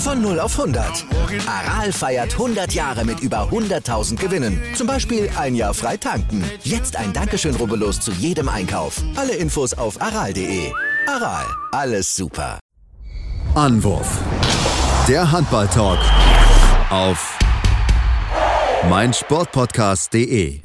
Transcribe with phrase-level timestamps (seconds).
[0.00, 1.04] Von 0 auf 100.
[1.46, 4.58] Aral feiert 100 Jahre mit über 100.000 Gewinnen.
[4.74, 6.42] Zum Beispiel ein Jahr frei tanken.
[6.64, 9.02] Jetzt ein Dankeschön, rubbellos zu jedem Einkauf.
[9.14, 10.72] Alle Infos auf aral.de.
[11.06, 12.58] Aral, alles super.
[13.54, 14.18] Anwurf.
[15.06, 15.98] Der Handball-Talk
[16.88, 17.38] auf
[18.88, 20.60] meinsportpodcast.de.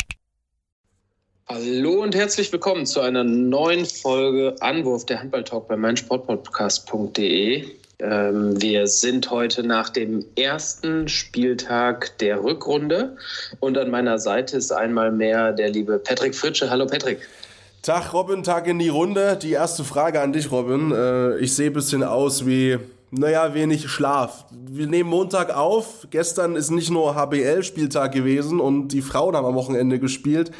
[1.49, 7.65] Hallo und herzlich willkommen zu einer neuen Folge Anwurf der Handball-Talk bei meinsportpodcast.de.
[7.99, 13.15] Ähm, wir sind heute nach dem ersten Spieltag der Rückrunde
[13.61, 16.69] und an meiner Seite ist einmal mehr der liebe Patrick Fritsche.
[16.69, 17.19] Hallo Patrick.
[17.81, 19.37] Tag Robin, Tag in die Runde.
[19.41, 20.91] Die erste Frage an dich, Robin.
[20.91, 22.79] Äh, ich sehe ein bisschen aus wie,
[23.11, 24.45] naja, wenig Schlaf.
[24.51, 26.07] Wir nehmen Montag auf.
[26.09, 30.51] Gestern ist nicht nur HBL-Spieltag gewesen und die Frauen haben am Wochenende gespielt.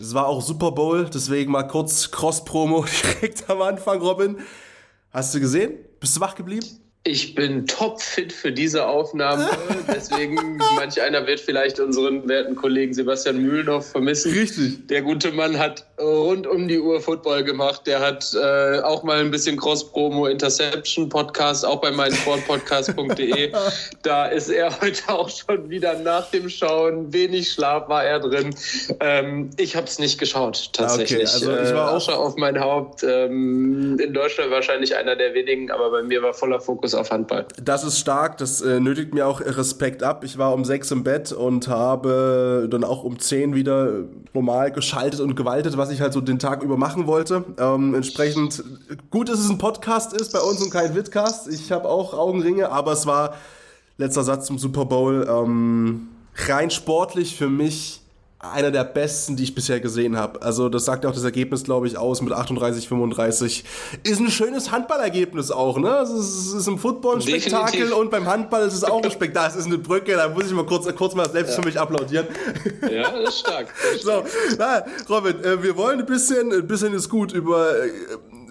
[0.00, 2.84] Es war auch Super Bowl, deswegen mal kurz Cross-Promo
[3.20, 4.38] direkt am Anfang, Robin.
[5.12, 5.74] Hast du gesehen?
[6.04, 6.83] Bist du wach geblieben?
[7.06, 9.46] Ich bin topfit für diese Aufnahme.
[9.94, 14.32] Deswegen, manch einer wird vielleicht unseren werten Kollegen Sebastian Mühlenhoff vermissen.
[14.32, 14.86] Richtig.
[14.86, 17.82] Der gute Mann hat rund um die Uhr Football gemacht.
[17.86, 23.52] Der hat äh, auch mal ein bisschen Cross-Promo Interception Podcast, auch bei meinsportpodcast.de.
[24.02, 27.12] da ist er heute auch schon wieder nach dem Schauen.
[27.12, 28.54] Wenig Schlaf war er drin.
[29.00, 31.28] Ähm, ich habe es nicht geschaut, tatsächlich.
[31.28, 33.02] Okay, also ich war äh, auch auf mein Haupt.
[33.02, 37.46] Ähm, in Deutschland wahrscheinlich einer der wenigen, aber bei mir war voller Fokus auf Handball.
[37.62, 40.24] Das ist stark, das äh, nötigt mir auch Respekt ab.
[40.24, 45.20] Ich war um sechs im Bett und habe dann auch um zehn wieder normal geschaltet
[45.20, 47.44] und gewaltet, was ich halt so den Tag über machen wollte.
[47.58, 48.62] Ähm, entsprechend
[49.10, 51.48] gut, dass es ein Podcast ist bei uns und kein Vidcast.
[51.48, 53.34] Ich habe auch Augenringe, aber es war
[53.98, 55.26] letzter Satz zum Super Bowl.
[55.28, 56.08] Ähm,
[56.48, 58.03] rein sportlich für mich
[58.52, 60.42] einer der besten, die ich bisher gesehen habe.
[60.42, 63.64] Also das sagt auch das Ergebnis, glaube ich, aus mit 38, 35.
[64.02, 65.98] Ist ein schönes Handballergebnis auch, ne?
[66.02, 69.10] Es ist, es ist im Football ein Spektakel und beim Handball ist es auch ein
[69.10, 69.34] Spektakel.
[69.34, 71.60] Das ist eine Brücke, da muss ich mal kurz, kurz mal selbst ja.
[71.60, 72.26] für mich applaudieren.
[72.90, 73.66] Ja, das ist stark.
[73.82, 74.28] Das ist stark.
[74.28, 77.90] so, na, Robin, äh, wir wollen ein bisschen, ein bisschen ist gut über äh,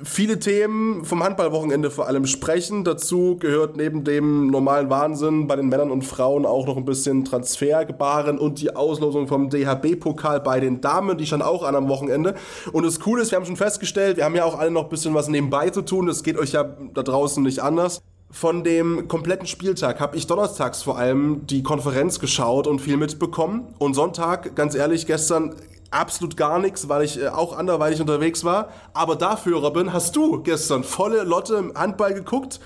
[0.04, 2.84] viele Themen vom Handballwochenende vor allem sprechen.
[2.84, 7.26] Dazu gehört neben dem normalen Wahnsinn bei den Männern und Frauen auch noch ein bisschen
[7.26, 12.36] Transfergebaren und die Auslosung vom DHB-Pokal bei den Damen, die stand auch an am Wochenende.
[12.72, 14.90] Und das Coole ist, wir haben schon festgestellt, wir haben ja auch alle noch ein
[14.90, 16.08] bisschen was nebenbei zu tun.
[16.08, 16.64] Das geht euch ja
[16.94, 18.02] da draußen nicht anders
[18.34, 23.76] von dem kompletten Spieltag habe ich donnerstags vor allem die Konferenz geschaut und viel mitbekommen.
[23.78, 25.54] Und Sonntag, ganz ehrlich, gestern
[25.94, 28.70] absolut gar nichts, weil ich äh, auch anderweitig unterwegs war.
[28.94, 32.60] Aber dafür, Robin, hast du gestern volle Lotte Handball geguckt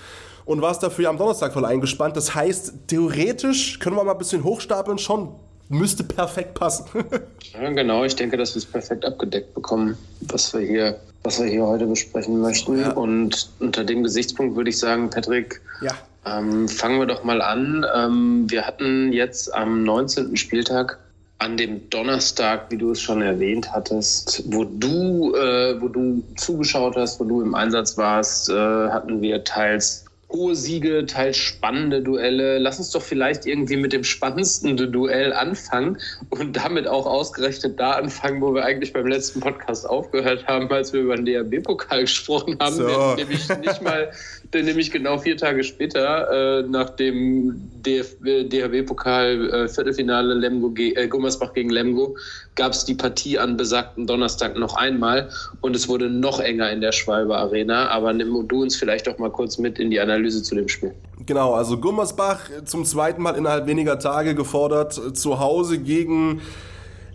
[0.44, 2.16] und warst dafür am Donnerstag voll eingespannt.
[2.16, 5.34] Das heißt, theoretisch können wir mal ein bisschen hochstapeln, schon
[5.68, 6.86] müsste perfekt passen.
[7.52, 8.04] ja, genau.
[8.04, 11.86] Ich denke, dass wir es perfekt abgedeckt bekommen, was wir hier, was wir hier heute
[11.86, 12.80] besprechen möchten.
[12.80, 12.92] Ja.
[12.92, 15.92] Und unter dem Gesichtspunkt würde ich sagen, Patrick, ja.
[16.24, 17.84] ähm, fangen wir doch mal an.
[17.94, 20.36] Ähm, wir hatten jetzt am 19.
[20.36, 20.98] Spieltag
[21.38, 26.96] an dem Donnerstag, wie du es schon erwähnt hattest, wo du, äh, wo du zugeschaut
[26.96, 32.58] hast, wo du im Einsatz warst, äh, hatten wir teils hohe Siege, teils spannende Duelle.
[32.58, 35.98] Lass uns doch vielleicht irgendwie mit dem spannendsten Duell anfangen
[36.30, 40.92] und damit auch ausgerechnet da anfangen, wo wir eigentlich beim letzten Podcast aufgehört haben, als
[40.92, 42.74] wir über den DRB-Pokal gesprochen haben.
[42.74, 43.14] So.
[43.16, 44.10] Nämlich nicht mal,
[44.54, 51.70] nämlich genau vier Tage später, äh, nach dem DHB-Pokal äh, Viertelfinale Lemgo äh, Gummersbach gegen
[51.70, 52.16] Lemgo,
[52.54, 56.80] gab es die Partie an besagten Donnerstag noch einmal und es wurde noch enger in
[56.80, 57.88] der Schwalbe Arena.
[57.88, 60.68] Aber nimm du uns vielleicht auch mal kurz mit in die Analyse Analyse zu dem
[60.68, 60.94] Spiel.
[61.26, 66.40] Genau, also Gummersbach zum zweiten Mal innerhalb weniger Tage gefordert, zu Hause gegen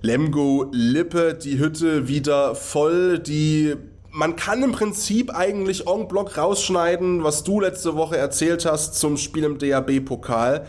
[0.02, 3.76] Lemgo Lippe, die Hütte wieder voll, die
[4.14, 9.18] man kann im Prinzip eigentlich en bloc rausschneiden, was du letzte Woche erzählt hast zum
[9.18, 10.68] Spiel im DAB-Pokal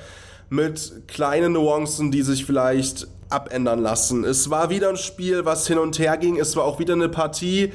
[0.48, 4.24] mit kleinen Nuancen, die sich vielleicht abändern lassen.
[4.24, 6.38] Es war wieder ein Spiel, was hin und her ging.
[6.38, 7.72] Es war auch wieder eine Partie,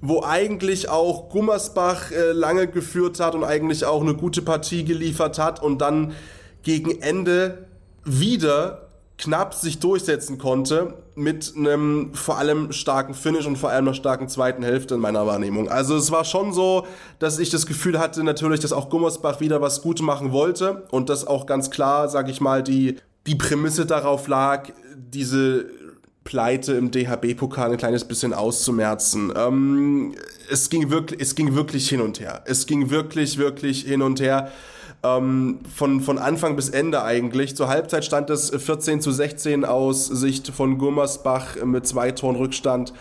[0.00, 5.38] wo eigentlich auch Gummersbach äh, lange geführt hat und eigentlich auch eine gute Partie geliefert
[5.38, 6.12] hat und dann
[6.64, 7.68] gegen Ende
[8.04, 8.83] wieder
[9.16, 14.28] knapp sich durchsetzen konnte mit einem vor allem starken Finish und vor allem einer starken
[14.28, 15.68] zweiten Hälfte in meiner Wahrnehmung.
[15.68, 16.86] Also es war schon so,
[17.20, 21.08] dass ich das Gefühl hatte natürlich, dass auch Gummersbach wieder was gut machen wollte und
[21.08, 22.96] dass auch ganz klar, sag ich mal, die,
[23.26, 25.66] die Prämisse darauf lag, diese
[26.24, 29.32] Pleite im DHB-Pokal ein kleines bisschen auszumerzen.
[29.36, 30.14] Ähm,
[30.50, 32.42] es, ging wirklich, es ging wirklich hin und her.
[32.46, 34.50] Es ging wirklich, wirklich hin und her.
[35.04, 37.54] Ähm, von, von Anfang bis Ende eigentlich.
[37.54, 42.94] Zur Halbzeit stand es 14 zu 16 aus Sicht von Gummersbach mit zwei Toren Rückstand.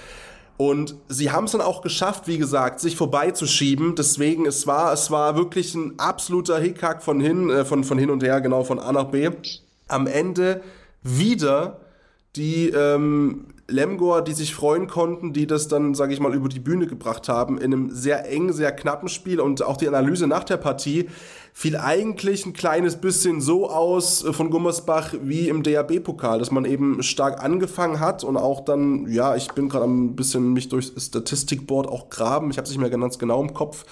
[0.58, 3.96] Und sie haben es dann auch geschafft, wie gesagt, sich vorbeizuschieben.
[3.96, 8.10] Deswegen, es war, es war wirklich ein absoluter Hickhack von hin, äh, von, von hin
[8.10, 9.30] und her, genau, von A nach B.
[9.88, 10.62] Am Ende
[11.02, 11.80] wieder
[12.36, 16.60] die ähm, Lemgor, die sich freuen konnten, die das dann, sage ich mal, über die
[16.60, 20.44] Bühne gebracht haben, in einem sehr engen, sehr knappen Spiel und auch die Analyse nach
[20.44, 21.10] der Partie
[21.56, 26.66] fiel eigentlich ein kleines bisschen so aus äh, von Gummersbach wie im DAB-Pokal, dass man
[26.66, 30.92] eben stark angefangen hat und auch dann, ja, ich bin gerade ein bisschen mich durchs
[30.98, 33.86] Statistikboard auch graben, ich habe es nicht mehr ganz genau im Kopf,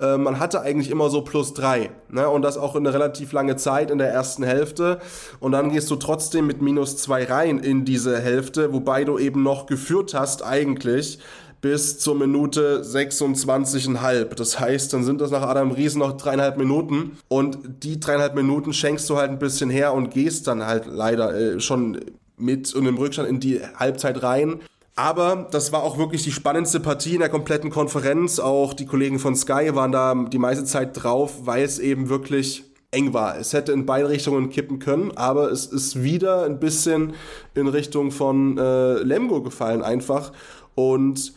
[0.00, 1.90] äh, man hatte eigentlich immer so plus drei.
[2.08, 2.28] Ne?
[2.28, 5.00] Und das auch in eine relativ lange Zeit in der ersten Hälfte.
[5.40, 9.42] Und dann gehst du trotzdem mit minus zwei rein in diese Hälfte, wobei du eben
[9.42, 11.18] noch geführt hast eigentlich
[11.60, 14.34] bis zur Minute 26,5.
[14.34, 18.72] Das heißt, dann sind das nach Adam Riesen noch dreieinhalb Minuten und die dreieinhalb Minuten
[18.72, 22.00] schenkst du halt ein bisschen her und gehst dann halt leider äh, schon
[22.36, 24.60] mit und im Rückstand in die Halbzeit rein.
[24.96, 28.38] Aber das war auch wirklich die spannendste Partie in der kompletten Konferenz.
[28.38, 32.64] Auch die Kollegen von Sky waren da die meiste Zeit drauf, weil es eben wirklich
[32.90, 33.38] eng war.
[33.38, 37.14] Es hätte in beide Richtungen kippen können, aber es ist wieder ein bisschen
[37.54, 40.32] in Richtung von äh, Lemgo gefallen einfach.
[40.74, 41.34] Und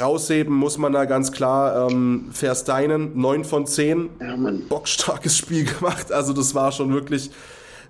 [0.00, 4.10] rausheben muss man da ganz klar ähm, Versteinen, 9 von 10.
[4.20, 4.36] Ja,
[4.68, 6.12] Bockstarkes Spiel gemacht.
[6.12, 7.30] Also das war schon wirklich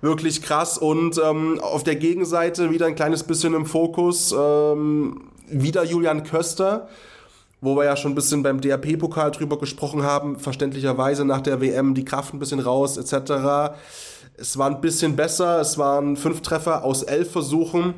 [0.01, 0.77] wirklich krass.
[0.77, 6.87] Und ähm, auf der Gegenseite wieder ein kleines bisschen im Fokus, ähm, wieder Julian Köster,
[7.61, 11.93] wo wir ja schon ein bisschen beim DRP-Pokal drüber gesprochen haben, verständlicherweise nach der WM
[11.93, 13.75] die Kraft ein bisschen raus, etc.
[14.37, 17.93] Es war ein bisschen besser, es waren fünf Treffer aus elf Versuchen.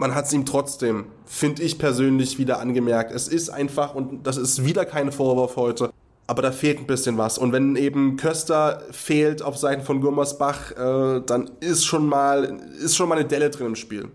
[0.00, 3.12] Man hat es ihm trotzdem, finde ich persönlich, wieder angemerkt.
[3.12, 5.90] Es ist einfach, und das ist wieder kein Vorwurf heute,
[6.26, 7.36] aber da fehlt ein bisschen was.
[7.36, 12.96] Und wenn eben Köster fehlt auf Seiten von Gummersbach, äh, dann ist schon mal ist
[12.96, 14.08] schon mal eine Delle drin im Spiel.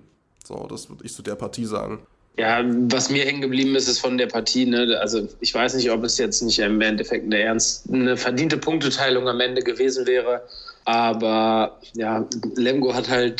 [0.43, 1.99] So, das würde ich zu der Partie sagen.
[2.35, 4.65] Ja, was mir hängen geblieben ist, ist von der Partie.
[4.65, 4.97] Ne?
[4.99, 9.27] Also ich weiß nicht, ob es jetzt nicht im Endeffekt eine ernst, eine verdiente Punkteteilung
[9.27, 10.41] am Ende gewesen wäre.
[10.85, 13.39] Aber ja, Lemgo hat halt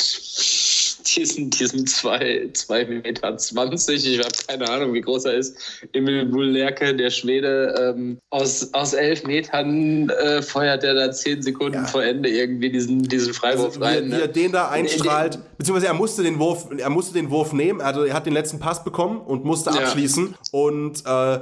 [1.06, 3.38] diesen, diesen 2,20 Meter.
[3.38, 4.06] 20.
[4.06, 5.58] Ich habe keine Ahnung, wie groß er ist.
[5.94, 11.80] Emil Bullerke, der Schwede, ähm, aus, aus elf Metern äh, feuert er da zehn Sekunden
[11.80, 11.86] ja.
[11.86, 14.06] vor Ende irgendwie diesen, diesen Freiwurf also, rein.
[14.06, 14.18] Wie, ne?
[14.18, 17.82] wie er den da einstrahlt, beziehungsweise er musste den Wurf, er musste den Wurf nehmen,
[17.82, 20.32] also er hat den letzten Pass bekommen und musste abschließen.
[20.32, 20.60] Ja.
[20.60, 21.40] Und äh,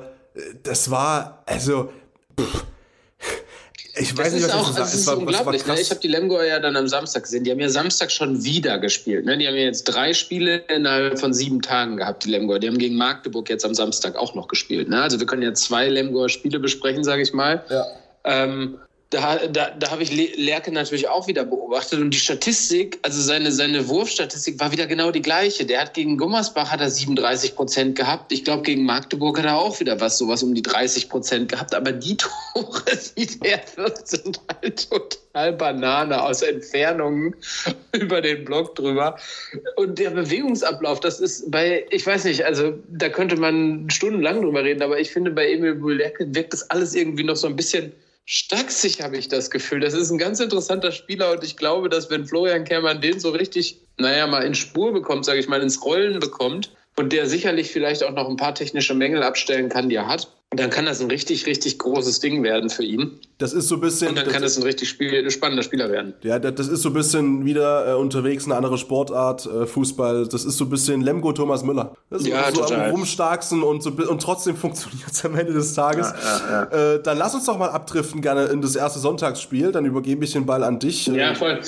[0.63, 1.89] das war, also.
[2.39, 2.65] Pff,
[3.95, 4.77] ich weiß das nicht, was auch, ich sagen.
[4.77, 5.65] Das ist war, unglaublich.
[5.67, 5.79] Ne?
[5.79, 7.43] Ich habe die Lemgoer ja dann am Samstag gesehen.
[7.43, 9.25] Die haben ja Samstag schon wieder gespielt.
[9.25, 9.37] Ne?
[9.37, 12.59] Die haben ja jetzt drei Spiele innerhalb von sieben Tagen gehabt, die Lemgoer.
[12.59, 14.89] Die haben gegen Magdeburg jetzt am Samstag auch noch gespielt.
[14.89, 15.01] Ne?
[15.01, 17.63] Also wir können ja zwei Lemgoer Spiele besprechen, sage ich mal.
[17.69, 17.85] Ja.
[18.23, 18.79] Ähm,
[19.13, 23.51] da, da, da habe ich Lerke natürlich auch wieder beobachtet und die Statistik, also seine,
[23.51, 25.65] seine Wurfstatistik war wieder genau die gleiche.
[25.65, 28.31] Der hat gegen Gummersbach hat er 37 Prozent gehabt.
[28.31, 31.75] Ich glaube, gegen Magdeburg hat er auch wieder was, sowas um die 30 Prozent gehabt.
[31.75, 32.17] Aber die
[32.53, 32.83] Tore,
[33.17, 37.35] die der wird, sind halt total Banane aus Entfernungen
[37.91, 39.17] über den Block drüber.
[39.75, 44.63] Und der Bewegungsablauf, das ist bei, ich weiß nicht, also da könnte man stundenlang drüber
[44.63, 47.91] reden, aber ich finde, bei Emil Bullerke wirkt das alles irgendwie noch so ein bisschen
[48.25, 49.81] Staxig habe ich das Gefühl.
[49.81, 53.31] Das ist ein ganz interessanter Spieler und ich glaube, dass wenn Florian Kermann den so
[53.31, 57.71] richtig, naja, mal in Spur bekommt, sage ich mal, ins Rollen bekommt und der sicherlich
[57.71, 60.29] vielleicht auch noch ein paar technische Mängel abstellen kann, die er hat,
[60.59, 63.19] dann kann das ein richtig, richtig großes Ding werden für ihn.
[63.37, 64.09] Das ist so ein bisschen.
[64.09, 66.13] Und dann kann das ein richtig Spiel, spannender Spieler werden.
[66.21, 70.27] Ja, das ist so ein bisschen wieder äh, unterwegs eine andere Sportart, äh, Fußball.
[70.27, 71.95] Das ist so ein bisschen Lemgo Thomas Müller.
[72.09, 72.85] Das ist ja, so total.
[72.85, 76.11] am rumstarksten und, so, und trotzdem funktioniert es am Ende des Tages.
[76.11, 79.71] Ja, ja, äh, dann lass uns doch mal abdriften gerne in das erste Sonntagsspiel.
[79.71, 81.07] Dann übergebe ich den Ball an dich.
[81.07, 81.59] Ja, voll.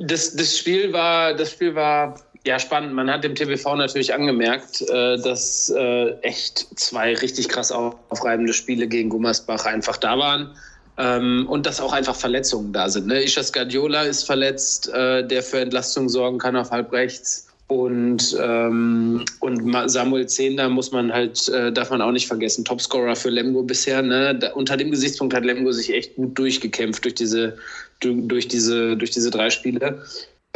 [0.00, 2.92] Das, das Spiel war, das Spiel war ja, spannend.
[2.92, 8.86] Man hat dem TBV natürlich angemerkt, äh, dass äh, echt zwei richtig krass aufreibende Spiele
[8.86, 10.50] gegen Gummersbach einfach da waren.
[10.96, 13.08] Ähm, und dass auch einfach Verletzungen da sind.
[13.08, 13.24] Ne?
[13.24, 17.48] Isha Skadiola ist verletzt, äh, der für Entlastung sorgen kann auf halb rechts.
[17.66, 23.16] Und, ähm, und Samuel Zehnder muss man halt, äh, darf man auch nicht vergessen, Topscorer
[23.16, 24.02] für Lemgo bisher.
[24.02, 24.38] Ne?
[24.38, 27.56] Da, unter dem Gesichtspunkt hat Lemgo sich echt gut durchgekämpft durch diese,
[28.00, 30.04] durch diese, durch diese drei Spiele.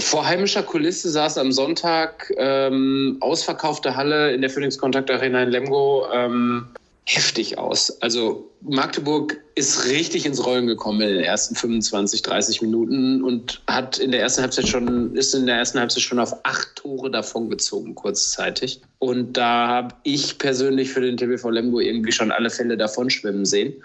[0.01, 5.51] Vor heimischer Kulisse saß am Sonntag ähm, ausverkaufte Halle in der Phoenix Contact Arena in
[5.51, 6.07] Lemgo.
[6.13, 6.69] Ähm,
[7.09, 8.03] heftig aus.
[8.03, 13.99] Also Magdeburg ist richtig ins Rollen gekommen in den ersten 25, 30 Minuten und hat
[13.99, 17.95] in der ersten Halbzeit schon, ist in der ersten Halbzeit schon auf acht Tore davongezogen,
[17.95, 18.83] kurzzeitig.
[18.99, 23.47] Und da habe ich persönlich für den TBV Lemgo irgendwie schon alle Fälle davon schwimmen
[23.47, 23.83] sehen.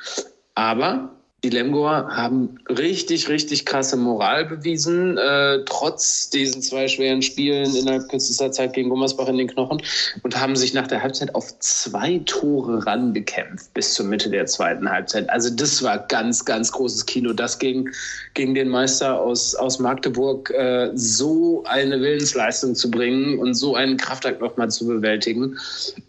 [0.56, 7.76] Aber die Lemgoer haben richtig, richtig krasse Moral bewiesen, äh, trotz diesen zwei schweren Spielen
[7.76, 9.82] innerhalb kürzester Zeit gegen Gummersbach in den Knochen
[10.24, 14.90] und haben sich nach der Halbzeit auf zwei Tore rangekämpft bis zur Mitte der zweiten
[14.90, 15.30] Halbzeit.
[15.30, 17.92] Also das war ganz, ganz großes Kino, das gegen,
[18.36, 23.98] gegen den Meister aus, aus Magdeburg äh, so eine Willensleistung zu bringen und so einen
[23.98, 25.58] Kraftakt nochmal zu bewältigen.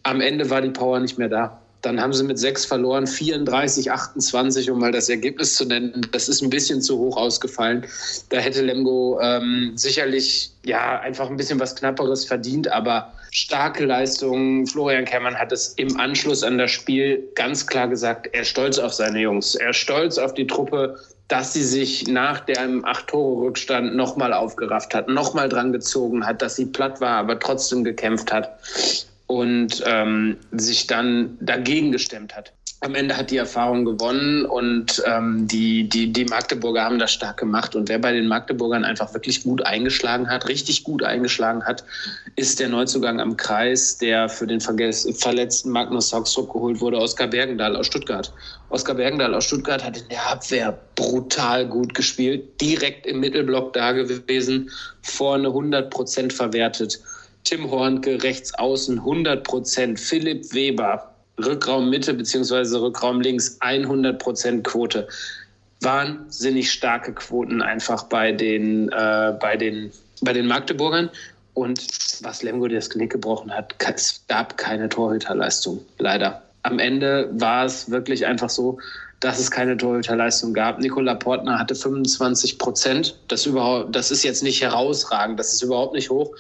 [0.04, 1.60] Am Ende war die Power nicht mehr da.
[1.84, 6.06] Dann haben sie mit sechs verloren, 34, 28, um mal das Ergebnis zu nennen.
[6.12, 7.84] Das ist ein bisschen zu hoch ausgefallen.
[8.30, 14.66] Da hätte Lemgo ähm, sicherlich ja einfach ein bisschen was Knapperes verdient, aber starke Leistung.
[14.66, 18.78] Florian Kermann hat es im Anschluss an das Spiel ganz klar gesagt, er ist stolz
[18.78, 19.54] auf seine Jungs.
[19.54, 20.98] Er ist stolz auf die Truppe,
[21.28, 26.66] dass sie sich nach dem Acht-Tore-Rückstand nochmal aufgerafft hat, nochmal dran gezogen hat, dass sie
[26.66, 28.58] platt war, aber trotzdem gekämpft hat
[29.26, 32.52] und ähm, sich dann dagegen gestemmt hat.
[32.80, 37.38] Am Ende hat die Erfahrung gewonnen und ähm, die, die, die Magdeburger haben das stark
[37.38, 37.74] gemacht.
[37.74, 41.82] Und wer bei den Magdeburgern einfach wirklich gut eingeschlagen hat, richtig gut eingeschlagen hat,
[42.36, 47.74] ist der Neuzugang am Kreis, der für den verletzten Magnus Saugstrup geholt wurde, Oskar Bergendahl
[47.74, 48.30] aus Stuttgart.
[48.68, 53.92] Oskar Bergendahl aus Stuttgart hat in der Abwehr brutal gut gespielt, direkt im Mittelblock da
[53.92, 57.00] gewesen, vorne 100 Prozent verwertet
[57.44, 62.76] Tim Hornke rechts außen 100 Prozent, Philipp Weber Rückraum Mitte bzw.
[62.78, 65.08] Rückraum links 100 Prozent Quote.
[65.80, 71.10] Wahnsinnig starke Quoten einfach bei den, äh, bei den, bei den Magdeburgern.
[71.54, 71.86] Und
[72.22, 76.42] was Lemgo das Knick gebrochen hat, es gab keine Torhüterleistung, leider.
[76.62, 78.78] Am Ende war es wirklich einfach so,
[79.24, 80.78] dass es keine Torhüterleistung gab.
[80.78, 83.18] Nikola Portner hatte 25 Prozent.
[83.28, 86.30] Das, überhaupt, das ist jetzt nicht herausragend, das ist überhaupt nicht hoch.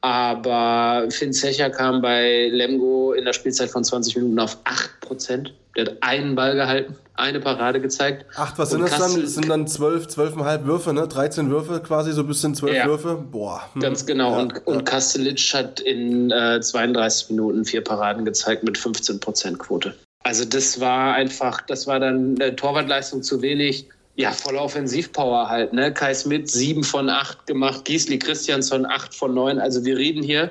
[0.00, 5.54] Aber Finn Zecher kam bei Lemgo in der Spielzeit von 20 Minuten auf 8 Prozent.
[5.76, 8.24] Der hat einen Ball gehalten, eine Parade gezeigt.
[8.34, 9.20] Acht, was sind das dann?
[9.20, 11.06] Das sind dann zwölf, zwölfeinhalb Würfe, ne?
[11.06, 12.86] 13 Würfe quasi, so ein bisschen zwölf ja.
[12.86, 13.16] Würfe.
[13.16, 13.68] Boah.
[13.74, 13.82] Hm.
[13.82, 14.32] Ganz genau.
[14.32, 14.60] Ja, und, ja.
[14.64, 19.94] und Kastelic hat in äh, 32 Minuten vier Paraden gezeigt mit 15 Prozent Quote.
[20.22, 23.86] Also das war einfach, das war dann äh, Torwartleistung zu wenig.
[24.16, 25.72] Ja, voller Offensivpower halt.
[25.72, 25.94] Ne?
[25.94, 29.58] Kai Smith sieben von acht gemacht, Giesli Christiansson acht von neun.
[29.58, 30.50] Also wir reden hier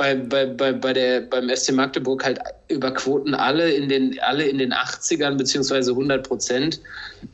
[0.00, 4.44] bei, bei, bei, bei der, beim SC Magdeburg halt über Quoten alle in den, alle
[4.44, 6.80] in den 80ern beziehungsweise 100 Prozent.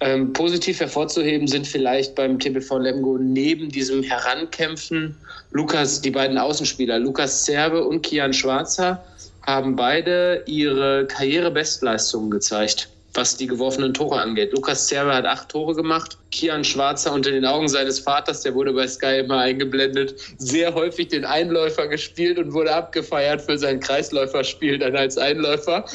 [0.01, 5.17] Ähm, positiv hervorzuheben sind vielleicht beim TBV Lemgo neben diesem Herankämpfen
[5.53, 9.05] Lukas, die beiden Außenspieler, Lukas Zerbe und Kian Schwarzer
[9.47, 14.53] haben beide ihre Karrierebestleistungen gezeigt, was die geworfenen Tore angeht.
[14.53, 16.19] Lukas Zerbe hat acht Tore gemacht.
[16.33, 21.09] Kian Schwarzer unter den Augen seines Vaters, der wurde bei Sky immer eingeblendet, sehr häufig
[21.09, 25.85] den Einläufer gespielt und wurde abgefeiert für sein Kreisläuferspiel dann als Einläufer.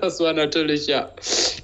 [0.00, 1.10] Das war natürlich, ja,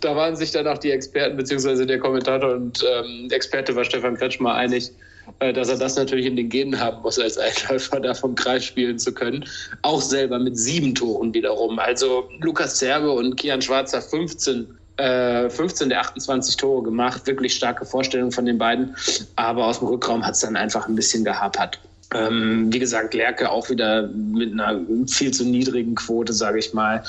[0.00, 4.16] da waren sich dann auch die Experten beziehungsweise der Kommentator und ähm, Experte war Stefan
[4.16, 4.90] Kretschmer einig,
[5.38, 8.98] dass er das natürlich in den Genen haben muss, als Einläufer da vom Kreis spielen
[8.98, 9.44] zu können.
[9.82, 11.78] Auch selber mit sieben Toren wiederum.
[11.78, 14.66] Also Lukas Zerbe und Kian Schwarzer 15
[14.98, 17.26] 15 äh, der 28 Tore gemacht.
[17.26, 18.96] Wirklich starke Vorstellung von den beiden.
[19.36, 21.78] Aber aus dem Rückraum hat es dann einfach ein bisschen gehapert.
[22.14, 27.02] Ähm, wie gesagt, Lerke auch wieder mit einer viel zu niedrigen Quote, sage ich mal.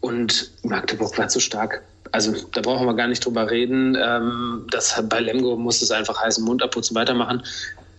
[0.00, 3.96] Und Magdeburg war zu stark also da brauchen wir gar nicht drüber reden.
[4.00, 7.42] Ähm, das, bei Lemgo muss es einfach heißen, Mund abputzen, weitermachen.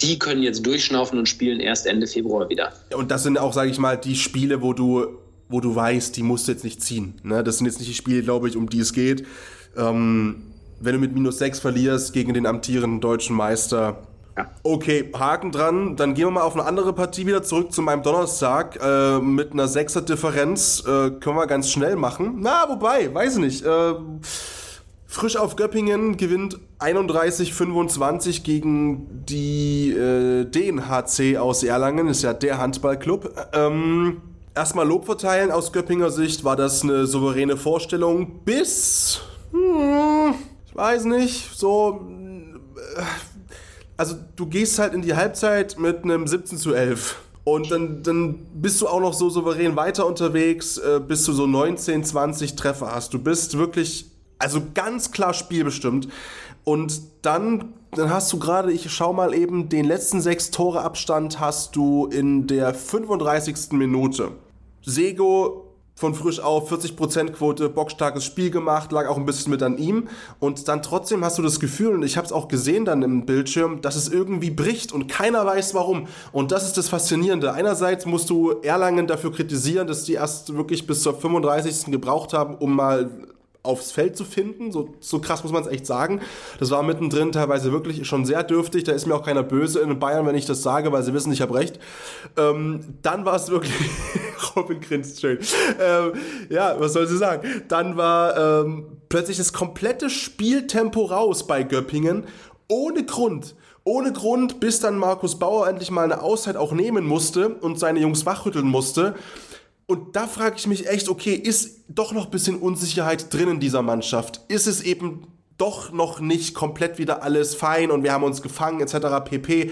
[0.02, 2.72] Die können jetzt durchschnaufen und spielen erst Ende Februar wieder.
[2.96, 5.08] Und das sind auch, sage ich mal, die Spiele, wo du,
[5.50, 7.20] wo du weißt, die musst du jetzt nicht ziehen.
[7.24, 7.44] Ne?
[7.44, 9.26] Das sind jetzt nicht die Spiele, glaube ich, um die es geht.
[9.76, 14.48] Ähm, wenn du mit minus 6 verlierst gegen den amtierenden deutschen Meister, ja.
[14.64, 15.96] Okay, Haken dran.
[15.96, 19.52] Dann gehen wir mal auf eine andere Partie wieder zurück zu meinem Donnerstag äh, mit
[19.52, 20.82] einer sechser Differenz.
[20.82, 22.38] Äh, können wir ganz schnell machen.
[22.40, 23.66] Na, wobei, weiß ich nicht.
[23.66, 23.94] Äh,
[25.06, 32.08] frisch auf Göppingen gewinnt 31-25 gegen die äh, DNHC aus Erlangen.
[32.08, 33.36] Ist ja der Handballclub.
[33.54, 34.22] Ähm,
[34.56, 35.52] erstmal Lob verteilen.
[35.52, 39.22] Aus Göppinger Sicht war das eine souveräne Vorstellung bis...
[39.52, 40.34] Hm,
[40.66, 42.02] ich weiß nicht, so...
[43.98, 47.20] Also du gehst halt in die Halbzeit mit einem 17 zu 11.
[47.44, 51.46] Und dann, dann bist du auch noch so souverän weiter unterwegs, äh, bis du so
[51.46, 53.14] 19, 20 Treffer hast.
[53.14, 54.06] Du bist wirklich,
[54.40, 56.08] also ganz klar spielbestimmt.
[56.64, 61.40] Und dann dann hast du gerade, ich schau mal eben, den letzten sechs Tore Abstand
[61.40, 63.72] hast du in der 35.
[63.72, 64.32] Minute.
[64.82, 69.78] Sego von frisch auf, 40% Quote, bockstarkes Spiel gemacht, lag auch ein bisschen mit an
[69.78, 70.08] ihm.
[70.40, 73.26] Und dann trotzdem hast du das Gefühl, und ich habe es auch gesehen dann im
[73.26, 76.08] Bildschirm, dass es irgendwie bricht und keiner weiß warum.
[76.32, 77.54] Und das ist das Faszinierende.
[77.54, 81.92] Einerseits musst du Erlangen dafür kritisieren, dass die erst wirklich bis zur 35.
[81.92, 83.10] gebraucht haben, um mal
[83.64, 84.72] aufs Feld zu finden.
[84.72, 86.22] So, so krass muss man es echt sagen.
[86.60, 88.84] Das war mittendrin teilweise wirklich schon sehr dürftig.
[88.84, 91.32] Da ist mir auch keiner böse in Bayern, wenn ich das sage, weil sie wissen,
[91.32, 91.80] ich habe recht.
[92.38, 93.74] Ähm, dann war es wirklich.
[94.56, 95.40] Robin grinst schön.
[95.80, 96.12] Ähm,
[96.50, 97.64] ja, was soll sie sagen?
[97.70, 102.26] Dann war ähm, plötzlich das komplette Spieltempo raus bei Göppingen.
[102.68, 103.56] Ohne Grund.
[103.86, 108.00] Ohne Grund, bis dann Markus Bauer endlich mal eine Auszeit auch nehmen musste und seine
[108.00, 109.16] Jungs wachrütteln musste.
[109.94, 113.60] Und da frage ich mich echt, okay, ist doch noch ein bisschen Unsicherheit drin in
[113.60, 114.42] dieser Mannschaft?
[114.48, 118.82] Ist es eben doch noch nicht komplett wieder alles fein und wir haben uns gefangen
[118.82, 119.24] etc.
[119.24, 119.72] pp.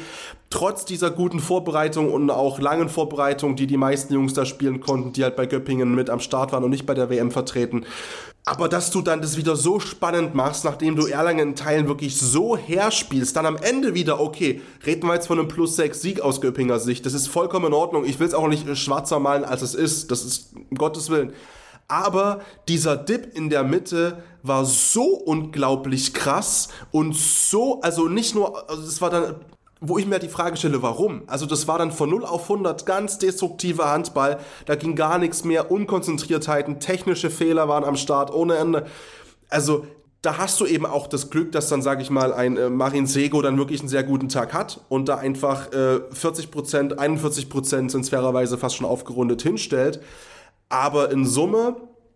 [0.49, 5.13] Trotz dieser guten Vorbereitung und auch langen Vorbereitung, die die meisten Jungs da spielen konnten,
[5.13, 7.85] die halt bei Göppingen mit am Start waren und nicht bei der WM vertreten,
[8.43, 12.19] aber dass du dann das wieder so spannend machst, nachdem du Erlangen in Teilen wirklich
[12.19, 16.21] so herspielst, dann am Ende wieder, okay, reden wir jetzt von einem Plus 6 Sieg
[16.21, 17.05] aus Göppinger Sicht.
[17.05, 18.03] Das ist vollkommen in Ordnung.
[18.03, 20.09] Ich will es auch nicht schwarzer malen, als es ist.
[20.09, 21.33] Das ist um Gottes Willen.
[21.91, 28.69] Aber dieser Dip in der Mitte war so unglaublich krass und so, also nicht nur,
[28.69, 29.35] also es war dann
[29.83, 31.23] wo ich mir die Frage stelle, warum?
[31.25, 35.43] Also das war dann von 0 auf 100 ganz destruktiver Handball, da ging gar nichts
[35.43, 38.85] mehr, Unkonzentriertheiten, technische Fehler waren am Start ohne Ende.
[39.49, 39.87] Also
[40.21, 43.07] da hast du eben auch das Glück, dass dann, sage ich mal, ein äh, Marin
[43.07, 47.49] Sego dann wirklich einen sehr guten Tag hat und da einfach äh, 40 Prozent, 41
[47.49, 49.99] Prozent sind fairerweise fast schon aufgerundet hinstellt.
[50.71, 51.75] Aber in Summe,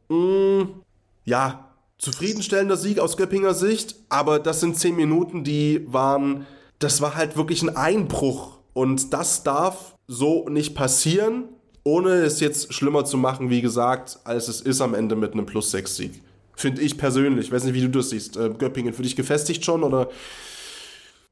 [0.10, 0.82] mh, mm,
[1.26, 6.46] ja, zufriedenstellender Sieg aus Göppinger Sicht, aber das sind 10 Minuten, die waren
[6.80, 8.60] das war halt wirklich ein Einbruch.
[8.74, 11.46] Und das darf so nicht passieren,
[11.84, 15.46] ohne es jetzt schlimmer zu machen, wie gesagt, als es ist am Ende mit einem
[15.46, 16.22] Plus-6-Sieg.
[16.56, 17.48] Finde ich persönlich.
[17.48, 18.38] Ich weiß nicht, wie du das siehst.
[18.38, 20.10] Äh, Göppingen für dich gefestigt schon oder?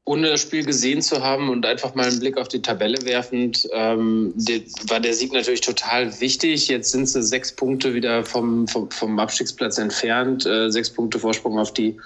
[0.06, 3.66] Ohne das Spiel gesehen zu haben und einfach mal einen Blick auf die Tabelle werfend,
[3.72, 4.34] ähm,
[4.88, 6.68] war der Sieg natürlich total wichtig.
[6.68, 11.58] Jetzt sind sie sechs Punkte wieder vom, vom, vom Abstiegsplatz entfernt, äh, sechs Punkte Vorsprung
[11.58, 11.96] auf die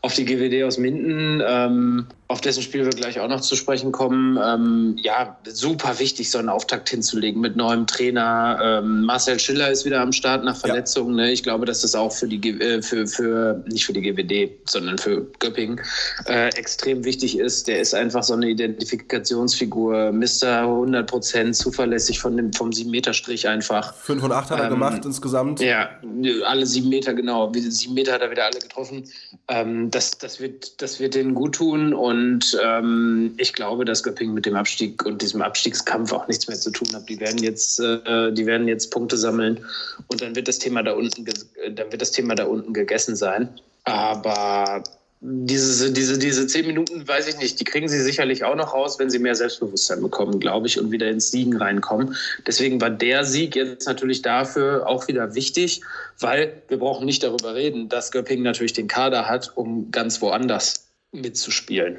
[0.00, 3.90] auf die GWD aus Minden, ähm, auf dessen Spiel wir gleich auch noch zu sprechen
[3.90, 4.38] kommen.
[4.42, 8.58] Ähm, ja, super wichtig, so einen Auftakt hinzulegen mit neuem Trainer.
[8.62, 11.18] Ähm, Marcel Schiller ist wieder am Start nach Verletzungen.
[11.18, 11.24] Ja.
[11.24, 11.32] Ne?
[11.32, 14.98] Ich glaube, dass das auch für die, äh, für, für, nicht für die GWD, sondern
[14.98, 15.80] für Göpping
[16.26, 17.66] äh, extrem wichtig ist.
[17.66, 20.12] Der ist einfach so eine Identifikationsfigur.
[20.12, 20.64] Mr.
[20.64, 23.94] 100% zuverlässig von dem, vom 7-Meter-Strich einfach.
[23.94, 25.60] 5 und 8 hat er ähm, gemacht insgesamt.
[25.60, 25.88] Ja,
[26.44, 27.50] alle 7 Meter, genau.
[27.52, 29.04] 7 Meter hat er wieder alle getroffen.
[29.48, 34.34] Ähm, das, das, wird, das wird denen gut tun und ähm, ich glaube, dass Göppingen
[34.34, 37.08] mit dem Abstieg und diesem Abstiegskampf auch nichts mehr zu tun hat.
[37.08, 39.64] Die werden jetzt, äh, die werden jetzt Punkte sammeln
[40.08, 43.48] und dann wird das Thema da unten, dann wird das Thema da unten gegessen sein.
[43.84, 44.82] Aber
[45.20, 48.98] diese, diese, diese zehn Minuten, weiß ich nicht, die kriegen sie sicherlich auch noch raus,
[48.98, 52.14] wenn sie mehr Selbstbewusstsein bekommen, glaube ich, und wieder ins Siegen reinkommen.
[52.46, 55.80] Deswegen war der Sieg jetzt natürlich dafür auch wieder wichtig,
[56.20, 60.86] weil wir brauchen nicht darüber reden, dass Göppingen natürlich den Kader hat, um ganz woanders
[61.12, 61.98] mitzuspielen.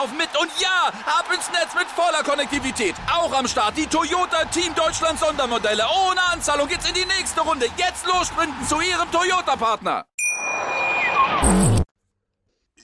[0.01, 0.29] laufen mit.
[0.39, 2.95] Und ja, ab ins Netz mit voller Konnektivität.
[3.11, 5.83] Auch am Start die Toyota Team Deutschland Sondermodelle.
[5.83, 7.67] Ohne Anzahlung geht's in die nächste Runde.
[7.77, 10.05] Jetzt los sprinten zu Ihrem Toyota-Partner.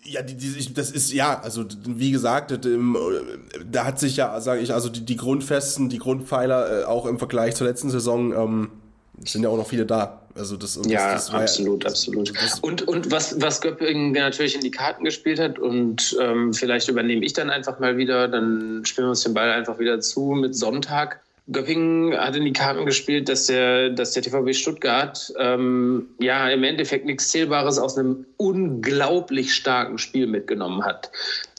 [0.04, 2.58] Ja, die, die, das ist ja, also wie gesagt,
[3.66, 7.20] da hat sich ja, sage ich, also die, die Grundfesten, die Grundpfeiler äh, auch im
[7.20, 8.72] Vergleich zur letzten Saison ähm,
[9.24, 10.22] sind ja auch noch viele da.
[10.36, 12.32] Also das, ja, das, das absolut, ja, absolut.
[12.62, 17.26] und, und was, was Göppingen natürlich in die Karten gespielt hat und ähm, vielleicht übernehme
[17.26, 20.56] ich dann einfach mal wieder, dann spielen wir uns den Ball einfach wieder zu mit
[20.56, 21.22] Sonntag.
[21.52, 26.64] Göppingen hat in die Karten gespielt, dass der, dass der TVB Stuttgart ähm, ja im
[26.64, 31.10] Endeffekt nichts Zählbares aus einem unglaublich starken Spiel mitgenommen hat.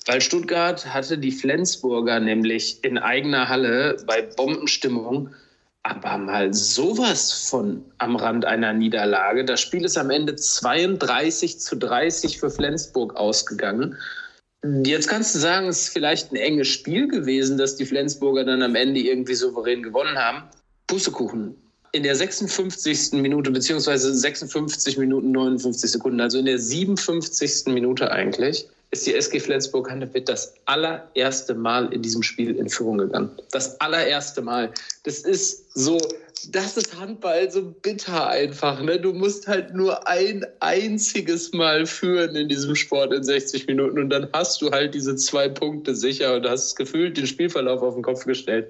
[0.07, 5.31] Weil Stuttgart hatte die Flensburger nämlich in eigener Halle bei Bombenstimmung
[5.89, 9.45] aber mal sowas von am Rand einer Niederlage.
[9.45, 13.97] Das Spiel ist am Ende 32 zu 30 für Flensburg ausgegangen.
[14.85, 18.63] Jetzt kannst du sagen, es ist vielleicht ein enges Spiel gewesen, dass die Flensburger dann
[18.63, 20.43] am Ende irgendwie souverän gewonnen haben.
[20.89, 21.55] Pustekuchen.
[21.93, 23.13] In der 56.
[23.13, 27.73] Minute, beziehungsweise 56 Minuten 59 Sekunden, also in der 57.
[27.73, 33.31] Minute eigentlich, ist die SG Flensburg-Handewitt das allererste Mal in diesem Spiel in Führung gegangen.
[33.51, 34.73] Das allererste Mal.
[35.05, 35.99] Das ist so,
[36.47, 38.83] das ist Handball so bitter einfach.
[38.83, 38.99] Ne?
[38.99, 44.11] Du musst halt nur ein einziges Mal führen in diesem Sport in 60 Minuten und
[44.11, 48.03] dann hast du halt diese zwei Punkte sicher und hast gefühlt den Spielverlauf auf den
[48.03, 48.69] Kopf gestellt.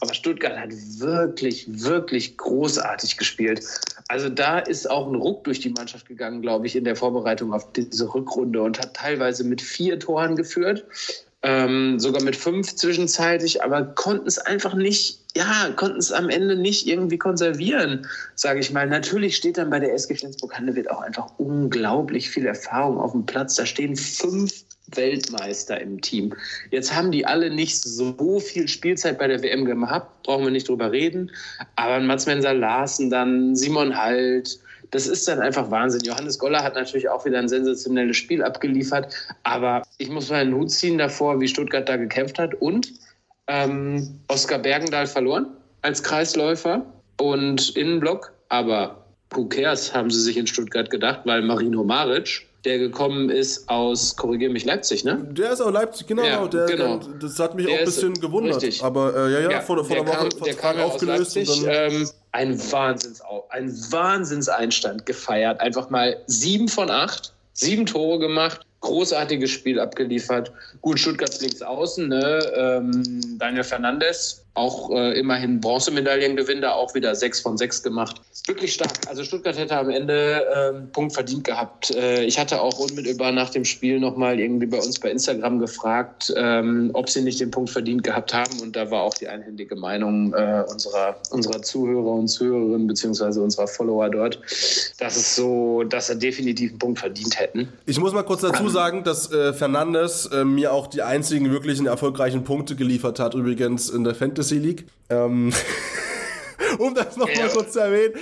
[0.00, 3.64] Aber Stuttgart hat wirklich, wirklich großartig gespielt.
[4.08, 7.52] Also da ist auch ein Ruck durch die Mannschaft gegangen, glaube ich, in der Vorbereitung
[7.52, 10.84] auf diese Rückrunde und hat teilweise mit vier Toren geführt,
[11.42, 16.56] ähm, sogar mit fünf zwischenzeitlich, aber konnten es einfach nicht, ja, konnten es am Ende
[16.56, 18.86] nicht irgendwie konservieren, sage ich mal.
[18.86, 23.56] Natürlich steht dann bei der SG Flensburg-Handewitt auch einfach unglaublich viel Erfahrung auf dem Platz.
[23.56, 24.52] Da stehen fünf
[24.96, 26.34] Weltmeister im Team.
[26.70, 30.68] Jetzt haben die alle nicht so viel Spielzeit bei der WM gehabt, brauchen wir nicht
[30.68, 31.30] drüber reden.
[31.76, 34.58] Aber Mats Menser Larsen, dann Simon Halt,
[34.92, 36.02] das ist dann einfach Wahnsinn.
[36.04, 39.12] Johannes Goller hat natürlich auch wieder ein sensationelles Spiel abgeliefert.
[39.42, 42.54] Aber ich muss mal einen Hut ziehen davor, wie Stuttgart da gekämpft hat.
[42.54, 42.92] Und
[43.48, 45.46] ähm, Oskar Bergendahl verloren
[45.80, 46.84] als Kreisläufer
[47.18, 48.32] und Innenblock.
[48.50, 53.68] Aber who cares, haben sie sich in Stuttgart gedacht, weil Marino Maric der gekommen ist
[53.68, 55.26] aus, korrigiere mich, Leipzig, ne?
[55.32, 56.22] Der ist aus Leipzig, genau.
[56.22, 56.98] Ja, der, genau.
[56.98, 58.62] Der, das hat mich Der auch ein bisschen gewundert.
[58.62, 58.84] richtig.
[58.84, 61.34] Aber äh, ja, ja, Ja, vor, vor der der Woche kam, der kam aufgelöst.
[61.34, 65.60] Leipzig, Und dann, ähm, ein, Wahnsinns, ein Wahnsinnseinstand gefeiert.
[65.60, 70.52] Einfach mal sieben von acht, sieben Tore gemacht, großartiges Spiel abgeliefert.
[70.82, 72.52] Gut, Stuttgarts links außen, ne?
[72.54, 78.20] ähm, Daniel Fernandes, auch äh, immerhin Bronzemedaillengewinner, auch wieder sechs von sechs gemacht.
[78.46, 78.92] Wirklich stark.
[79.08, 81.94] Also Stuttgart hätte am Ende ähm, Punkt verdient gehabt.
[81.94, 86.34] Äh, ich hatte auch unmittelbar nach dem Spiel nochmal irgendwie bei uns bei Instagram gefragt,
[86.36, 88.60] ähm, ob sie nicht den Punkt verdient gehabt haben.
[88.60, 93.68] Und da war auch die einhellige Meinung äh, unserer, unserer Zuhörer und Zuhörerinnen beziehungsweise unserer
[93.68, 94.40] Follower dort,
[94.98, 97.68] dass es so, dass sie definitiv einen Punkt verdient hätten.
[97.86, 101.86] ich muss mal kurz dazu sagen, dass äh, Fernandes äh, mir auch die einzigen wirklichen
[101.86, 104.86] erfolgreichen Punkte geliefert hat, übrigens in der Fantasy League.
[105.10, 105.52] Ähm,
[106.78, 107.48] um das nochmal Ja.
[107.48, 108.14] kurz zu erwähnen.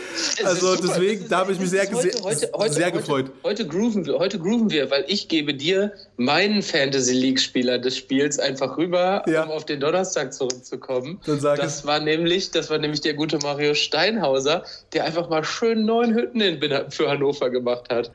[0.45, 3.31] Also deswegen, ist- da habe ich mich sehr, heute, heute, heute, sehr gefreut.
[3.45, 8.39] Heute grooven, wir, heute grooven wir, weil ich gebe dir meinen Fantasy League-Spieler des Spiels
[8.39, 9.45] einfach rüber, Ja.
[9.45, 11.21] um auf den Donnerstag zurückzukommen.
[11.27, 11.87] Dann sag das es.
[11.87, 16.41] war nämlich, das war nämlich der gute Mario Steinhauser, der einfach mal schön neun Hütten
[16.41, 16.61] in,
[16.91, 18.11] für Hannover gemacht hat.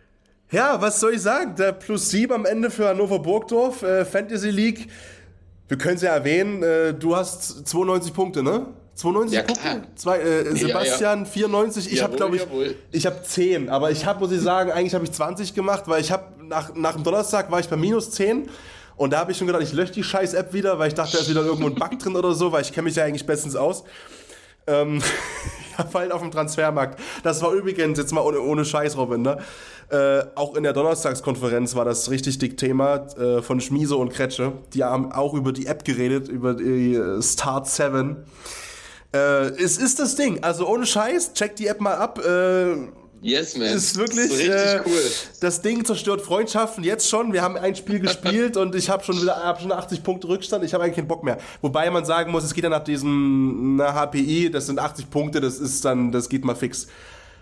[0.56, 1.54] Ja, was soll ich sagen?
[1.58, 4.88] Der Plus 7 am Ende für Hannover Burgdorf, äh, Fantasy League.
[5.68, 8.68] Wir können es ja erwähnen, äh, du hast 92 Punkte, ne?
[8.94, 9.84] 92 Ja, Punkte?
[9.96, 12.74] Zwei, äh, Sebastian 94, ich habe glaube ich, jawohl.
[12.94, 16.00] ich habe 10, aber ich habe, muss ich sagen, eigentlich habe ich 20 gemacht, weil
[16.00, 18.48] ich habe nach, nach dem Donnerstag war ich bei minus 10
[18.96, 21.18] und da habe ich schon gedacht, ich lösche die scheiß App wieder, weil ich dachte,
[21.18, 23.26] da ist wieder irgendwo ein Bug drin oder so, weil ich kenne mich ja eigentlich
[23.26, 23.84] bestens aus.
[24.68, 25.02] Ähm,
[25.94, 27.00] allem auf dem Transfermarkt.
[27.24, 29.38] Das war übrigens, jetzt mal ohne, ohne Scheiß, Robin, ne?
[29.90, 34.54] Äh, auch in der Donnerstagskonferenz war das richtig dick Thema äh, von Schmiese und Kretsche.
[34.74, 38.26] Die haben auch über die App geredet, über die äh, Start 7.
[39.14, 40.44] Äh, es ist das Ding.
[40.44, 42.20] Also ohne Scheiß, check die App mal ab.
[43.22, 43.68] Yes, man.
[43.68, 45.02] ist wirklich richtig äh, cool.
[45.42, 47.34] das Ding zerstört Freundschaften jetzt schon.
[47.34, 50.64] Wir haben ein Spiel gespielt und ich habe schon wieder hab schon 80 Punkte Rückstand.
[50.64, 51.38] Ich habe eigentlich keinen Bock mehr.
[51.62, 55.42] Wobei man sagen muss, es geht ja nach diesem na, HPI, das sind 80 Punkte,
[55.42, 56.88] das ist dann, das geht mal fix.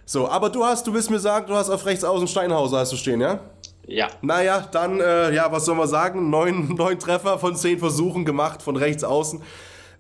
[0.06, 2.92] So, aber du hast, du willst mir sagen, du hast auf rechts außen Steinhauser hast
[2.92, 3.40] du stehen, ja?
[3.88, 4.08] Ja.
[4.22, 6.30] Naja, dann, äh, ja, was soll man sagen?
[6.30, 9.42] Neun, neun Treffer von zehn Versuchen gemacht von rechts außen.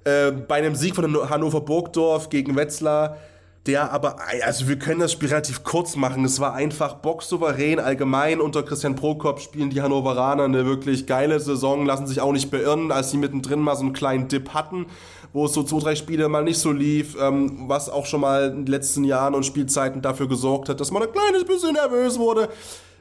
[0.05, 3.17] Äh, bei einem Sieg von Hannover Burgdorf gegen Wetzlar,
[3.65, 6.25] der aber, also wir können das Spiel relativ kurz machen.
[6.25, 7.79] Es war einfach boxsouverän.
[7.79, 12.51] Allgemein unter Christian Prokop spielen die Hannoveraner eine wirklich geile Saison, lassen sich auch nicht
[12.51, 14.87] beirren, als sie mittendrin mal so einen kleinen Dip hatten,
[15.31, 18.49] wo es so zwei, drei Spiele mal nicht so lief, ähm, was auch schon mal
[18.49, 22.19] in den letzten Jahren und Spielzeiten dafür gesorgt hat, dass man ein kleines bisschen nervös
[22.19, 22.49] wurde.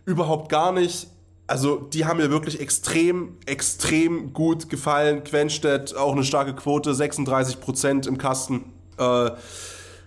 [0.05, 1.09] Überhaupt gar nicht.
[1.49, 5.25] Also, die haben mir wirklich extrem, extrem gut gefallen.
[5.25, 8.73] Quenstedt, auch eine starke Quote, 36% im Kasten.
[8.97, 9.33] Äh,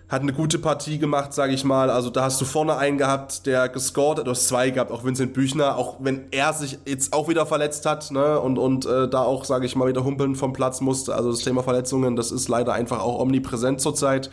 [0.08, 1.90] hat eine gute Partie gemacht, sage ich mal.
[1.90, 5.34] Also da hast du vorne einen gehabt, der gescored hat, du zwei gehabt, auch Vincent
[5.34, 8.38] Büchner, auch wenn er sich jetzt auch wieder verletzt hat ne?
[8.38, 11.14] und, und äh, da auch, sage ich mal, wieder humpeln vom Platz musste.
[11.14, 14.30] Also das Thema Verletzungen, das ist leider einfach auch omnipräsent zurzeit.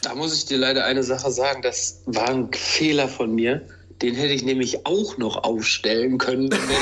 [0.00, 3.62] Da muss ich dir leider eine Sache sagen, das war ein Fehler von mir.
[4.02, 6.50] Den hätte ich nämlich auch noch aufstellen können.
[6.50, 6.80] Dann wäre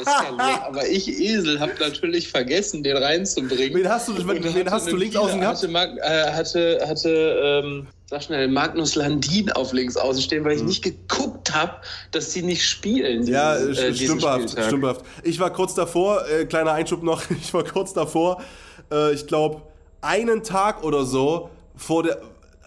[0.00, 0.62] eskaliert.
[0.62, 3.78] Aber ich, Esel, habe natürlich vergessen, den reinzubringen.
[3.78, 5.62] Wen hast du, wen, wen hast du links außen gehabt?
[5.62, 10.60] Hatte, äh, hatte, hatte ähm, sag schnell, Magnus Landin auf links außen stehen, weil ich
[10.60, 10.66] hm.
[10.66, 11.72] nicht geguckt habe,
[12.12, 13.20] dass sie nicht spielen.
[13.20, 15.02] Diesen, ja, äh, stümperhaft, stümperhaft.
[15.22, 18.40] Ich war kurz davor, äh, kleiner Einschub noch, ich war kurz davor,
[18.92, 19.62] äh, ich glaube,
[20.00, 22.20] einen Tag oder so vor der,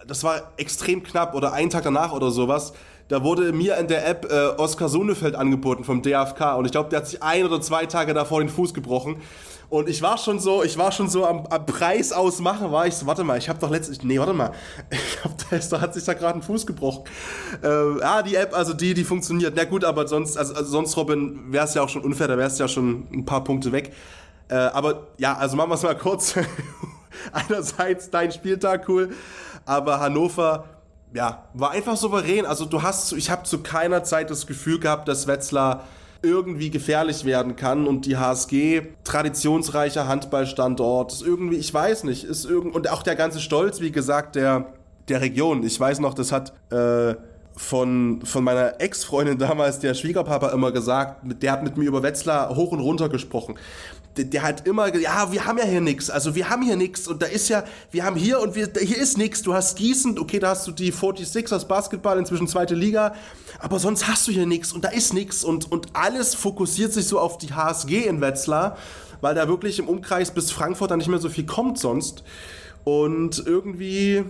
[0.06, 2.74] das war extrem knapp oder einen Tag danach oder sowas,
[3.10, 6.90] da wurde mir in der App äh, Oskar Sonefeld angeboten vom DFK und ich glaube,
[6.90, 9.16] der hat sich ein oder zwei Tage davor den Fuß gebrochen.
[9.68, 12.94] Und ich war schon so, ich war schon so am, am Preis ausmachen, war ich
[12.94, 14.52] so, warte mal, ich habe doch letztlich, nee, warte mal,
[14.90, 15.36] ich hab,
[15.70, 17.02] da hat sich da gerade ein Fuß gebrochen.
[17.62, 19.54] Äh, ja, die App, also die, die funktioniert.
[19.56, 22.38] Na gut, aber sonst, also, also sonst, Robin, wäre es ja auch schon unfair, da
[22.38, 23.92] wärst ja schon ein paar Punkte weg.
[24.48, 26.34] Äh, aber ja, also machen wir es mal kurz.
[27.32, 29.10] Einerseits dein Spieltag cool,
[29.66, 30.64] aber Hannover
[31.12, 32.46] ja, war einfach souverän.
[32.46, 35.84] Also du hast, ich habe zu keiner Zeit das Gefühl gehabt, dass Wetzlar
[36.22, 42.44] irgendwie gefährlich werden kann und die HSG traditionsreicher Handballstandort ist irgendwie, ich weiß nicht, ist
[42.44, 44.66] irgend und auch der ganze Stolz, wie gesagt, der
[45.10, 45.62] der Region.
[45.64, 47.14] Ich weiß noch, das hat äh,
[47.56, 52.54] von, von meiner Ex-Freundin damals, der Schwiegerpapa, immer gesagt, der hat mit mir über Wetzlar
[52.54, 53.56] hoch und runter gesprochen
[54.16, 57.06] der, der hat immer, ja, wir haben ja hier nichts, also wir haben hier nichts
[57.06, 59.42] und da ist ja, wir haben hier und wir, hier ist nichts.
[59.42, 63.14] Du hast Gießen, okay, da hast du die 46ers Basketball, inzwischen zweite Liga,
[63.60, 67.06] aber sonst hast du hier nichts und da ist nichts und, und alles fokussiert sich
[67.06, 68.76] so auf die HSG in Wetzlar,
[69.20, 72.24] weil da wirklich im Umkreis bis Frankfurt dann nicht mehr so viel kommt sonst
[72.84, 74.24] und irgendwie,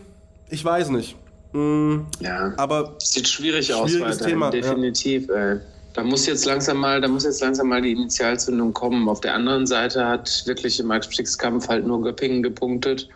[0.50, 1.16] ich weiß nicht.
[1.52, 5.28] Mm, ja, aber sieht schwierig aus weiterhin, Thema, definitiv.
[5.28, 5.52] Ja.
[5.52, 5.60] Äh.
[5.92, 9.08] Da muss jetzt langsam mal, da muss jetzt langsam mal die Initialzündung kommen.
[9.08, 13.08] Auf der anderen Seite hat wirklich im Abstiegskampf halt nur Göppingen gepunktet,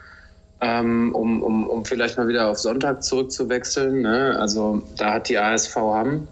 [0.61, 4.03] ähm, um, um, um vielleicht mal wieder auf Sonntag zurückzuwechseln.
[4.03, 4.37] Ne?
[4.39, 6.27] Also da hat die ASV Hamm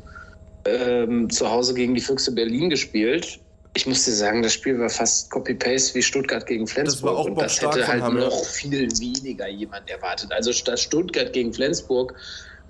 [0.65, 3.39] ähm, zu Hause gegen die Füchse Berlin gespielt.
[3.75, 6.95] Ich muss dir sagen, das Spiel war fast Copy-Paste wie Stuttgart gegen Flensburg.
[6.95, 10.31] Das war auch und das hätte halt Hamm, noch viel weniger jemand erwartet.
[10.33, 12.15] Also statt Stuttgart gegen Flensburg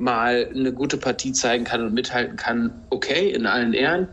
[0.02, 4.08] mal eine gute Partie zeigen kann und mithalten kann, okay, in allen Ehren.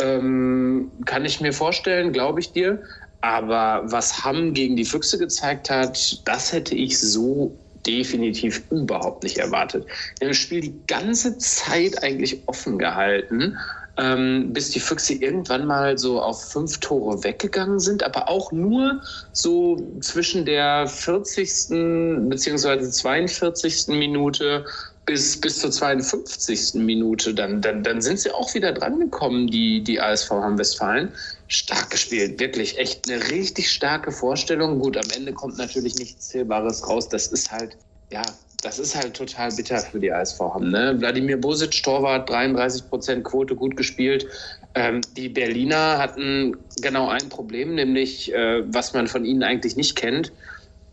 [0.00, 2.82] Ähm, kann ich mir vorstellen, glaube ich dir.
[3.20, 9.38] Aber was Hamm gegen die Füchse gezeigt hat, das hätte ich so definitiv überhaupt nicht
[9.38, 9.86] erwartet.
[10.18, 13.56] Wir haben das Spiel die ganze Zeit eigentlich offen gehalten,
[13.96, 19.00] ähm, bis die Füchse irgendwann mal so auf fünf Tore weggegangen sind, aber auch nur
[19.32, 22.28] so zwischen der 40.
[22.28, 22.88] bzw.
[22.88, 23.88] 42.
[23.88, 24.64] Minute
[25.08, 26.74] bis, bis zur 52.
[26.74, 31.08] Minute, dann, dann, dann sind sie auch wieder drangekommen, die, die ASV Hamm Westfalen.
[31.46, 34.78] Stark gespielt, wirklich echt eine richtig starke Vorstellung.
[34.78, 37.08] Gut, am Ende kommt natürlich nichts Zählbares raus.
[37.08, 37.74] Das ist halt,
[38.12, 38.20] ja,
[38.62, 40.70] das ist halt total bitter für die ASV Hamm.
[40.70, 40.94] Ne?
[40.98, 44.26] Wladimir Bosic, Torwart, 33 Prozent Quote, gut gespielt.
[44.74, 49.96] Ähm, die Berliner hatten genau ein Problem, nämlich äh, was man von ihnen eigentlich nicht
[49.96, 50.32] kennt.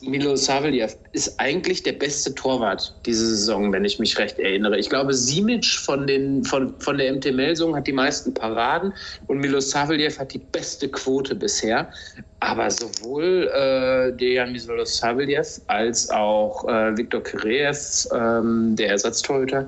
[0.02, 4.78] Milo Saveljev ist eigentlich der beste Torwart diese Saison, wenn ich mich recht erinnere.
[4.78, 8.94] Ich glaube, Simic von, den, von, von der MT Melsung hat die meisten Paraden
[9.28, 11.90] und Milo Saveljev hat die beste Quote bisher.
[12.42, 19.68] Aber sowohl äh, Dejan Milo Saveljev als auch äh, Viktor Kireev, ähm, der Ersatztorhüter,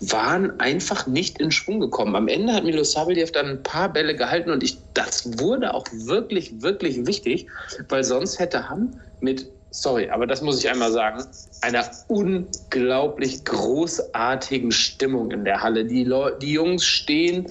[0.00, 2.16] waren einfach nicht in Schwung gekommen.
[2.16, 5.86] Am Ende hat Milo Saveljev dann ein paar Bälle gehalten und ich, das wurde auch
[5.92, 7.46] wirklich, wirklich wichtig,
[7.88, 9.46] weil sonst hätte Hamm mit
[9.80, 11.24] sorry, aber das muss ich einmal sagen,
[11.60, 15.84] einer unglaublich großartigen Stimmung in der Halle.
[15.84, 17.46] Die, Leu die Jungs stehen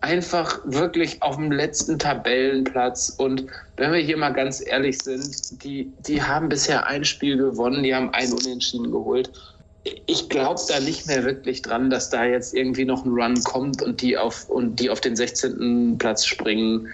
[0.00, 3.14] einfach wirklich auf dem letzten Tabellenplatz.
[3.16, 7.82] Und wenn wir hier mal ganz ehrlich sind, die, die haben bisher ein Spiel gewonnen,
[7.82, 9.30] die haben ein Unentschieden geholt.
[10.06, 13.82] Ich glaube da nicht mehr wirklich dran, dass da jetzt irgendwie noch ein Run kommt
[13.82, 15.96] und die auf, und die auf den 16.
[15.98, 16.88] Platz springen.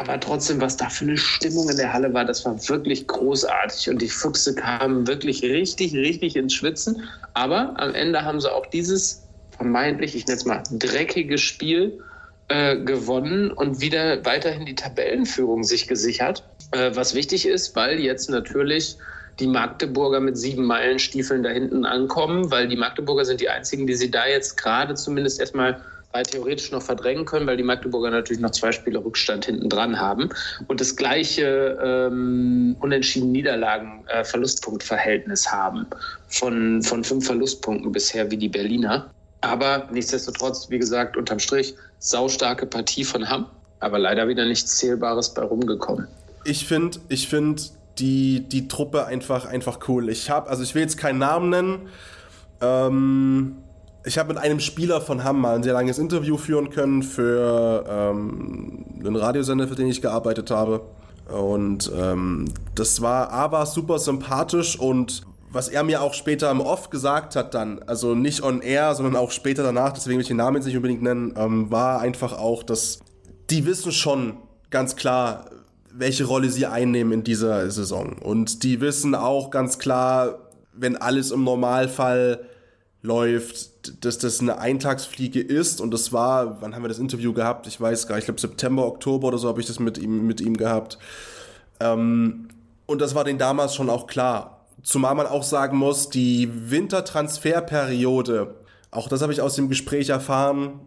[0.00, 3.90] Aber trotzdem, was da für eine Stimmung in der Halle war, das war wirklich großartig.
[3.90, 7.02] Und die Füchse kamen wirklich richtig, richtig ins Schwitzen.
[7.34, 12.02] Aber am Ende haben sie auch dieses vermeintlich, ich nenne es mal, dreckige Spiel
[12.48, 16.44] äh, gewonnen und wieder weiterhin die Tabellenführung sich gesichert.
[16.70, 18.96] Äh, was wichtig ist, weil jetzt natürlich
[19.38, 23.94] die Magdeburger mit sieben Meilenstiefeln da hinten ankommen, weil die Magdeburger sind die einzigen, die
[23.94, 28.40] sie da jetzt gerade zumindest erstmal weil theoretisch noch verdrängen können, weil die Magdeburger natürlich
[28.40, 30.30] noch zwei Spiele Rückstand hinten dran haben
[30.66, 35.86] und das gleiche ähm, unentschieden Niederlagen äh, haben
[36.28, 39.10] von, von fünf Verlustpunkten bisher wie die Berliner.
[39.42, 43.46] Aber nichtsdestotrotz, wie gesagt, unterm Strich, saustarke Partie von Hamm,
[43.78, 46.08] aber leider wieder nichts Zählbares bei rumgekommen.
[46.44, 47.62] Ich finde, ich finde
[47.98, 50.08] die, die Truppe einfach, einfach cool.
[50.08, 51.88] Ich habe, also ich will jetzt keinen Namen nennen,
[52.60, 53.56] ähm,
[54.04, 57.84] ich habe mit einem Spieler von Hamm mal ein sehr langes Interview führen können für
[57.88, 60.82] ähm, einen Radiosender, für den ich gearbeitet habe.
[61.28, 66.60] Und ähm, das war A war super sympathisch und was er mir auch später im
[66.60, 70.28] Off gesagt hat dann, also nicht on air, sondern auch später danach, deswegen will ich
[70.28, 73.00] den Namen jetzt nicht unbedingt nennen, ähm, war einfach auch, dass
[73.50, 74.36] die wissen schon
[74.70, 75.46] ganz klar,
[75.92, 78.16] welche Rolle sie einnehmen in dieser Saison.
[78.20, 80.38] Und die wissen auch ganz klar,
[80.72, 82.44] wenn alles im Normalfall
[83.02, 87.66] läuft, dass das eine Eintagsfliege ist und das war, wann haben wir das Interview gehabt?
[87.66, 90.26] Ich weiß gar nicht, ich glaube September, Oktober oder so habe ich das mit ihm,
[90.26, 90.98] mit ihm gehabt.
[91.80, 92.48] Ähm,
[92.86, 94.66] und das war denen damals schon auch klar.
[94.82, 98.54] Zumal man auch sagen muss, die Wintertransferperiode,
[98.90, 100.80] auch das habe ich aus dem Gespräch erfahren,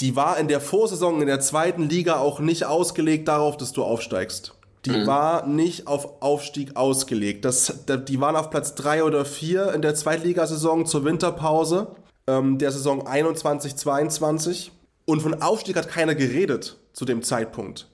[0.00, 3.82] die war in der Vorsaison in der zweiten Liga auch nicht ausgelegt darauf, dass du
[3.82, 4.54] aufsteigst.
[4.88, 5.06] Die mhm.
[5.06, 7.44] war nicht auf Aufstieg ausgelegt.
[7.44, 11.88] Das, die waren auf Platz 3 oder 4 in der Zweitligasaison zur Winterpause
[12.26, 14.70] ähm, der Saison 21-22.
[15.04, 17.90] Und von Aufstieg hat keiner geredet zu dem Zeitpunkt.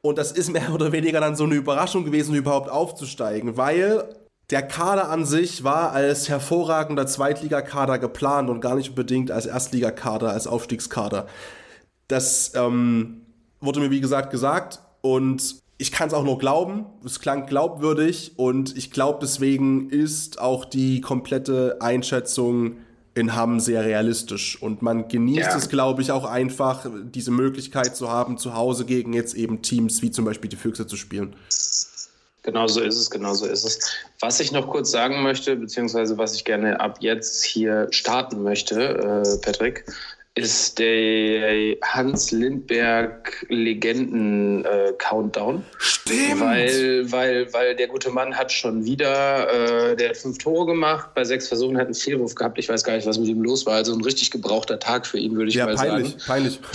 [0.00, 4.04] Und das ist mehr oder weniger dann so eine Überraschung gewesen, überhaupt aufzusteigen, weil
[4.50, 10.30] der Kader an sich war als hervorragender Zweitligakader geplant und gar nicht unbedingt als Erstligakader,
[10.30, 11.28] als Aufstiegskader.
[12.08, 13.22] Das ähm,
[13.60, 16.86] wurde mir, wie gesagt, gesagt und ich kann es auch nur glauben.
[17.04, 22.76] Es klang glaubwürdig und ich glaube, deswegen ist auch die komplette Einschätzung
[23.14, 25.56] in Hamm sehr realistisch und man genießt ja.
[25.56, 30.02] es, glaube ich, auch einfach, diese Möglichkeit zu haben, zu Hause gegen jetzt eben Teams
[30.02, 31.34] wie zum Beispiel die Füchse zu spielen.
[32.44, 33.92] Genau so ist es, genau so ist es.
[34.20, 38.80] Was ich noch kurz sagen möchte, beziehungsweise was ich gerne ab jetzt hier starten möchte,
[38.80, 39.84] äh, Patrick,
[40.34, 45.62] ist der Hans Lindberg Legenden äh, Countdown.
[45.78, 46.40] Stimmt.
[46.40, 51.10] Weil, weil, weil der gute Mann hat schon wieder, äh, der hat fünf Tore gemacht,
[51.14, 52.58] bei sechs Versuchen hat einen Fehlwurf gehabt.
[52.58, 53.74] Ich weiß gar nicht, was mit ihm los war.
[53.74, 56.22] Also ein richtig gebrauchter Tag für ihn, würde ich ja, mal peinlich, sagen.
[56.26, 56.58] Peinlich,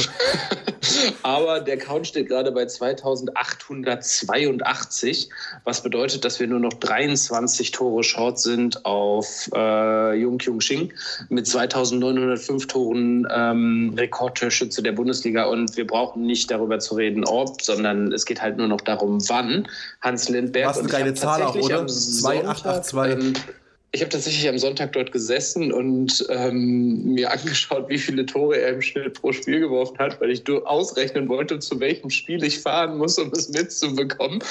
[1.24, 5.30] Aber der Count steht gerade bei 2882,
[5.64, 10.94] was bedeutet, dass wir nur noch 23 Tore short sind auf äh, Jung Kyung Shing
[11.30, 13.26] mit 2905 Toren.
[13.26, 18.26] Äh, ähm, Rekordtorschütze der Bundesliga und wir brauchen nicht darüber zu reden, ob, sondern es
[18.26, 19.68] geht halt nur noch darum, wann.
[20.02, 20.70] Hans Lindberg.
[20.70, 21.88] Was eine geile Zahl auch, oder?
[21.88, 23.44] 2882.
[23.92, 28.74] ich habe tatsächlich am Sonntag dort gesessen und ähm, mir angeschaut, wie viele Tore er
[28.74, 32.98] im Schnitt pro Spiel geworfen hat, weil ich ausrechnen wollte, zu welchem Spiel ich fahren
[32.98, 34.44] muss, um es mitzubekommen,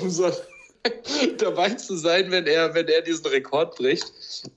[0.00, 0.30] um so
[1.38, 4.12] dabei zu sein, wenn er, wenn er diesen Rekord bricht.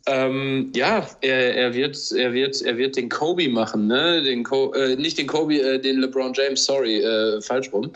[0.06, 4.22] Ähm, ja, er, er, wird, er, wird, er wird den Kobe machen, ne?
[4.24, 7.92] Den Co äh, nicht den Kobe, äh, den LeBron James, sorry, äh, falsch rum.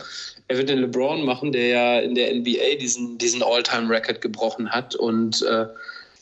[0.48, 4.94] Er wird den LeBron machen, der ja in der NBA diesen, diesen All-Time-Record gebrochen hat
[4.94, 5.66] und äh,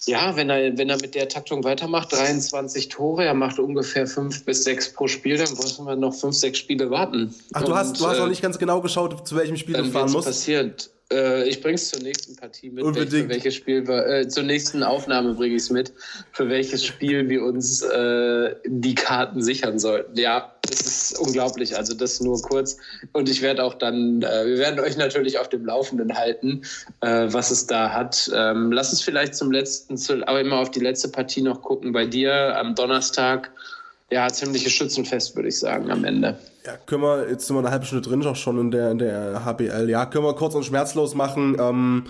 [0.04, 4.44] ja, wenn er, wenn er mit der Taktung weitermacht, 23 Tore, er macht ungefähr fünf
[4.44, 7.34] bis sechs pro Spiel, dann müssen wir noch fünf, sechs Spiele warten.
[7.54, 9.84] Ach, du hast, du hast auch äh, nicht ganz genau geschaut, zu welchem Spiel du
[9.86, 10.26] fahren musst?
[10.26, 10.90] passiert.
[11.12, 12.84] Äh, ich bring's zur nächsten Partie mit.
[12.84, 13.10] Unbedingt.
[13.10, 15.92] Für welches Spiel wir, äh, zur nächsten Aufnahme bringe ich es mit,
[16.32, 20.18] für welches Spiel wir uns äh, die Karten sichern sollten.
[20.18, 21.76] Ja, das ist unglaublich.
[21.76, 22.76] Also das nur kurz.
[23.12, 26.62] Und ich werde auch dann, äh, wir werden euch natürlich auf dem Laufenden halten,
[27.02, 28.28] äh, was es da hat.
[28.34, 31.92] Ähm, lass uns vielleicht zum letzten, aber immer auf die letzte Partie noch gucken.
[31.92, 33.52] Bei dir am Donnerstag,
[34.10, 36.38] ja, ziemliches Schützenfest, würde ich sagen, am Ende.
[36.64, 38.98] Ja, können wir, jetzt sind wir eine halbe Stunde drin, auch schon in der, in
[38.98, 39.88] der HBL.
[39.88, 41.56] Ja, können wir kurz und schmerzlos machen.
[41.58, 42.04] Ähm,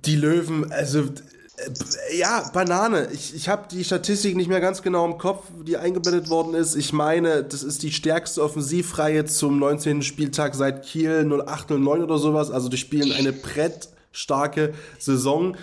[0.00, 3.08] die Löwen, also äh, ja, Banane.
[3.12, 6.74] Ich, ich habe die Statistik nicht mehr ganz genau im Kopf, die eingebettet worden ist.
[6.74, 10.02] Ich meine, das ist die stärkste Offensivreihe zum 19.
[10.02, 12.50] Spieltag seit Kiel 0809 oder sowas.
[12.50, 15.56] Also die spielen eine brettstarke Saison.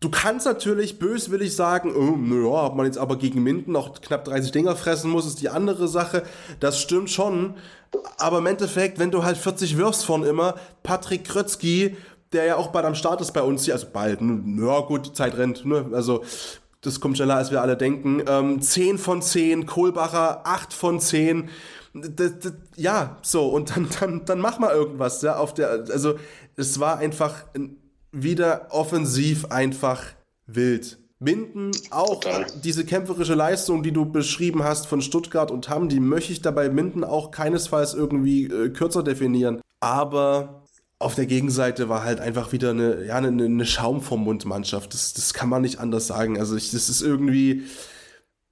[0.00, 4.24] Du kannst natürlich böswillig sagen, oh, naja, ob man jetzt aber gegen Minden noch knapp
[4.24, 6.22] 30 Dinger fressen muss, ist die andere Sache.
[6.60, 7.54] Das stimmt schon.
[8.16, 11.96] Aber im Endeffekt, wenn du halt 40 wirfst von immer, Patrick Krötzky,
[12.32, 15.16] der ja auch bald am Start ist bei uns hier, also bald, ne, ja gut,
[15.16, 15.90] Zeit rennt, ne?
[15.92, 16.22] also
[16.82, 18.22] das kommt schneller, als wir alle denken.
[18.28, 21.48] Ähm, 10 von 10, Kohlbacher 8 von 10.
[21.94, 26.14] Das, das, ja, so, und dann, dann, dann mach mal irgendwas, ja, auf der, also
[26.54, 27.78] es war einfach ein
[28.12, 30.02] wieder offensiv einfach
[30.46, 30.98] wild.
[31.20, 32.46] Minden, auch Total.
[32.62, 36.68] diese kämpferische Leistung, die du beschrieben hast von Stuttgart und Hamm, die möchte ich dabei
[36.68, 39.60] Minden auch keinesfalls irgendwie äh, kürzer definieren.
[39.80, 40.62] Aber
[41.00, 44.94] auf der Gegenseite war halt einfach wieder eine, ja, eine, eine Schaum vom Mund Mannschaft.
[44.94, 46.38] Das, das kann man nicht anders sagen.
[46.38, 47.64] Also ich, das ist irgendwie,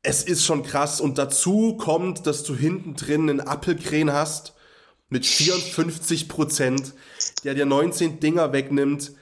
[0.03, 1.01] es ist schon krass.
[1.01, 4.55] Und dazu kommt, dass du hinten drin einen Appelkrähen hast
[5.09, 6.95] mit 54 Prozent,
[7.45, 9.13] der dir 19 Dinger wegnimmt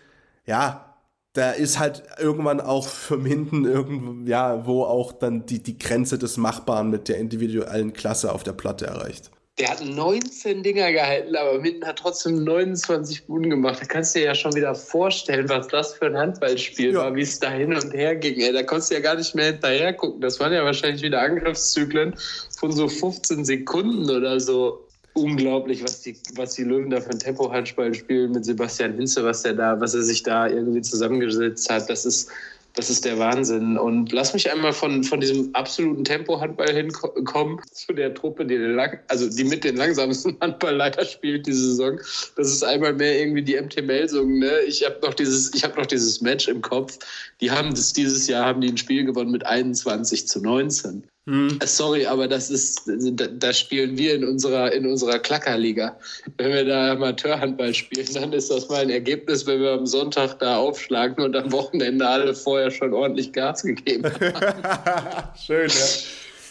[0.47, 0.95] ja,
[1.34, 6.16] da ist halt irgendwann auch vom hinten irgendwo, ja, wo auch dann die, die Grenze
[6.16, 9.30] des Machbaren mit der individuellen Klasse auf der Platte erreicht.
[9.59, 13.80] Der hat 19 Dinger gehalten, aber mitten hat trotzdem 29 Buden gemacht.
[13.80, 16.99] Da kannst du dir ja schon wieder vorstellen, was das für ein Handballspiel ja.
[16.99, 18.40] war, wie es da hin und her ging.
[18.40, 20.20] Ey, da konntest du ja gar nicht mehr hinterher gucken.
[20.20, 22.16] Das waren ja wahrscheinlich wieder Angriffszyklen
[22.59, 24.84] von so 15 Sekunden oder so.
[25.14, 29.42] Unglaublich, was die, was die Löwen da für ein Tempo-Handball spielen mit Sebastian Hinze, was
[29.42, 31.88] der da, was er sich da irgendwie zusammengesetzt hat.
[31.88, 32.30] Das ist,
[32.74, 33.78] das ist der Wahnsinn.
[33.78, 38.74] Und lass mich einmal von, von diesem absoluten Tempo-Handball hinkommen zu der Truppe, die, den
[38.74, 42.00] lang, also die mit den langsamsten Handball leider spielt diese Saison.
[42.36, 44.40] Das ist einmal mehr irgendwie die MT Melsung.
[44.40, 44.62] Ne?
[44.66, 46.98] Ich habe noch dieses, ich habe noch dieses Match im Kopf.
[47.40, 51.04] Die haben das dieses Jahr haben die ein Spiel gewonnen mit 21 zu 19.
[51.26, 51.58] Hm.
[51.64, 55.96] Sorry, aber das ist, da, da, spielen wir in unserer, in unserer Klackerliga.
[56.36, 60.38] Wenn wir da Amateurhandball spielen, dann ist das mal ein Ergebnis, wenn wir am Sonntag
[60.40, 65.32] da aufschlagen und am Wochenende alle vorher schon ordentlich Gas gegeben haben.
[65.46, 65.86] Schön, ja.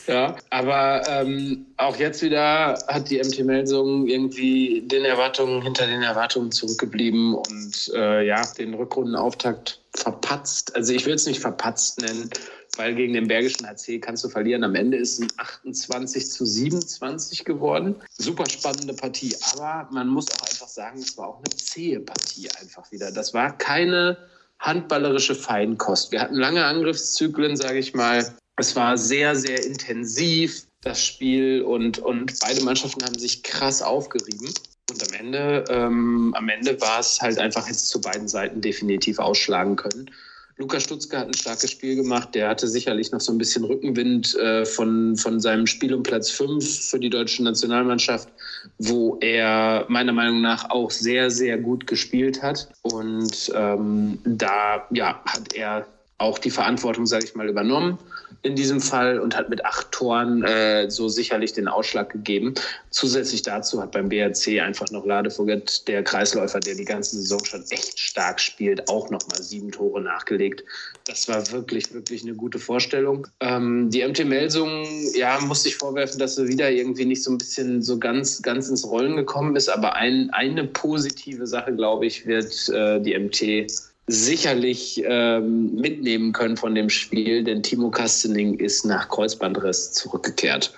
[0.07, 6.01] Ja, aber ähm, auch jetzt wieder hat die MT Melsung irgendwie den Erwartungen hinter den
[6.01, 10.75] Erwartungen zurückgeblieben und äh, ja, den Rückrundenauftakt verpatzt.
[10.75, 12.29] Also ich will es nicht verpatzt nennen,
[12.77, 14.63] weil gegen den Bergischen HC kannst du verlieren.
[14.63, 17.95] Am Ende ist es 28 zu 27 geworden.
[18.17, 22.49] Super spannende Partie, aber man muss auch einfach sagen, es war auch eine zähe Partie
[22.59, 23.11] einfach wieder.
[23.11, 24.17] Das war keine
[24.59, 26.11] handballerische Feinkost.
[26.11, 28.33] Wir hatten lange Angriffszyklen, sage ich mal.
[28.55, 34.53] Es war sehr, sehr intensiv, das Spiel, und, und beide Mannschaften haben sich krass aufgerieben.
[34.89, 39.19] Und am Ende, ähm, am Ende war es halt einfach jetzt zu beiden Seiten definitiv
[39.19, 40.11] ausschlagen können.
[40.57, 42.35] Lukas Stutzke hat ein starkes Spiel gemacht.
[42.35, 46.29] Der hatte sicherlich noch so ein bisschen Rückenwind äh, von, von seinem Spiel um Platz
[46.29, 48.29] 5 für die deutsche Nationalmannschaft,
[48.77, 52.69] wo er meiner Meinung nach auch sehr, sehr gut gespielt hat.
[52.83, 55.87] Und ähm, da ja, hat er
[56.19, 57.97] auch die Verantwortung, sage ich mal, übernommen
[58.43, 62.53] in diesem Fall und hat mit acht Toren äh, so sicherlich den Ausschlag gegeben.
[62.89, 67.63] Zusätzlich dazu hat beim BRC einfach noch Ladevogel, der Kreisläufer, der die ganze Saison schon
[67.69, 70.65] echt stark spielt, auch nochmal sieben Tore nachgelegt.
[71.07, 73.27] Das war wirklich, wirklich eine gute Vorstellung.
[73.39, 74.85] Ähm, die MT Melsung,
[75.15, 78.67] ja, muss ich vorwerfen, dass sie wieder irgendwie nicht so ein bisschen so ganz, ganz
[78.67, 79.69] ins Rollen gekommen ist.
[79.69, 83.71] Aber ein, eine positive Sache, glaube ich, wird äh, die MT
[84.07, 90.73] sicherlich ähm, mitnehmen können von dem Spiel, denn Timo Kastening ist nach Kreuzbandriss zurückgekehrt.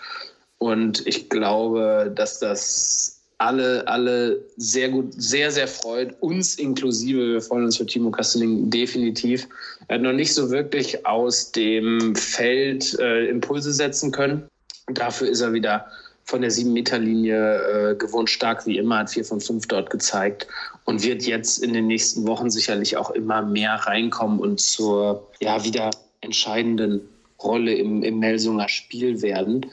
[0.60, 7.34] Und ich glaube, dass das alle, alle sehr gut, sehr, sehr freut, uns inklusive.
[7.34, 9.48] Wir freuen uns für Timo Kastening definitiv.
[9.88, 14.48] Er hat noch nicht so wirklich aus dem Feld äh, Impulse setzen können.
[14.88, 15.88] Dafür ist er wieder
[16.24, 20.48] von der 7-Meter-Linie äh, gewohnt stark wie immer, hat 4 von 5 dort gezeigt
[20.86, 25.64] und wird jetzt in den nächsten Wochen sicherlich auch immer mehr reinkommen und zur ja,
[25.64, 27.02] wieder entscheidenden
[27.44, 29.66] Rolle im, im Melsunger Spiel werden.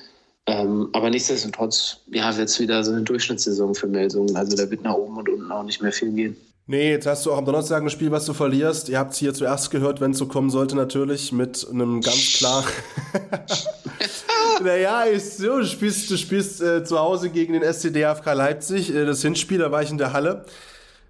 [0.46, 4.34] Ähm, aber nichtsdestotrotz ja, wird es wieder so eine Durchschnittssaison für Melsungen.
[4.34, 6.36] Also da wird nach oben und unten auch nicht mehr viel gehen.
[6.66, 8.88] Nee, jetzt hast du auch am Donnerstag ein Spiel, was du verlierst.
[8.88, 12.34] Ihr habt es hier zuerst gehört, wenn es so kommen sollte, natürlich, mit einem ganz
[12.34, 12.64] klar.
[14.62, 18.94] naja, ist so, du spielst, du spielst äh, zu Hause gegen den SCDFK Leipzig.
[18.94, 20.44] Äh, das Hinspiel, da war ich in der Halle.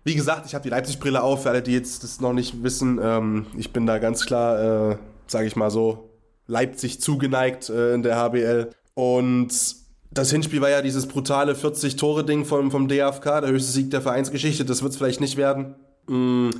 [0.04, 2.98] Wie gesagt, ich habe die Leipzig-Brille auf, für alle, die jetzt das noch nicht wissen.
[3.02, 4.96] Ähm, ich bin da ganz klar, äh,
[5.26, 6.10] sage ich mal so,
[6.46, 8.70] Leipzig zugeneigt äh, in der HBL.
[8.94, 9.50] Und
[10.10, 14.64] das Hinspiel war ja dieses brutale 40-Tore-Ding vom, vom DFK, der höchste Sieg der Vereinsgeschichte.
[14.64, 15.76] Das wird es vielleicht nicht werden.
[16.08, 16.50] Mm,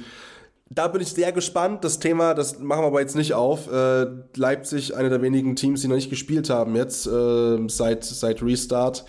[0.71, 1.85] da bin ich sehr gespannt.
[1.85, 3.71] Das Thema, das machen wir aber jetzt nicht auf.
[3.71, 8.43] Äh, Leipzig, eine der wenigen Teams, die noch nicht gespielt haben jetzt äh, seit, seit
[8.43, 9.05] Restart.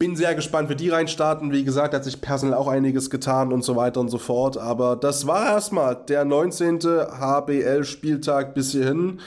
[0.00, 1.50] Bin sehr gespannt, wie die reinstarten.
[1.50, 4.56] Wie gesagt, hat sich personell auch einiges getan und so weiter und so fort.
[4.56, 6.78] Aber das war erstmal der 19.
[6.82, 9.18] HBL-Spieltag bis hierhin.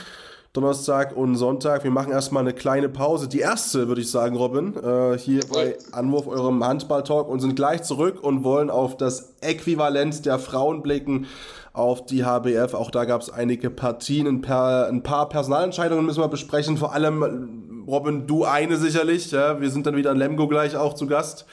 [0.54, 1.84] Donnerstag und Sonntag.
[1.84, 3.28] Wir machen erstmal eine kleine Pause.
[3.28, 7.82] Die erste, würde ich sagen, Robin, äh, hier bei Anwurf eurem Handball-Talk und sind gleich
[7.82, 11.26] zurück und wollen auf das Äquivalent der Frauen blicken,
[11.72, 12.74] auf die HBF.
[12.74, 16.76] Auch da gab es einige Partien, ein paar, ein paar Personalentscheidungen müssen wir besprechen.
[16.76, 19.30] Vor allem, Robin, du eine sicherlich.
[19.30, 19.60] Ja?
[19.60, 21.46] Wir sind dann wieder in Lemgo gleich auch zu Gast.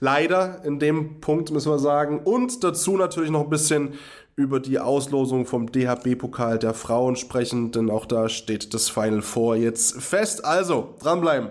[0.00, 2.20] Leider in dem Punkt müssen wir sagen.
[2.24, 3.94] Und dazu natürlich noch ein bisschen
[4.36, 9.56] über die Auslosung vom DHB-Pokal der Frauen sprechen, denn auch da steht das Final Four
[9.56, 10.44] jetzt fest.
[10.44, 11.50] Also, dranbleiben.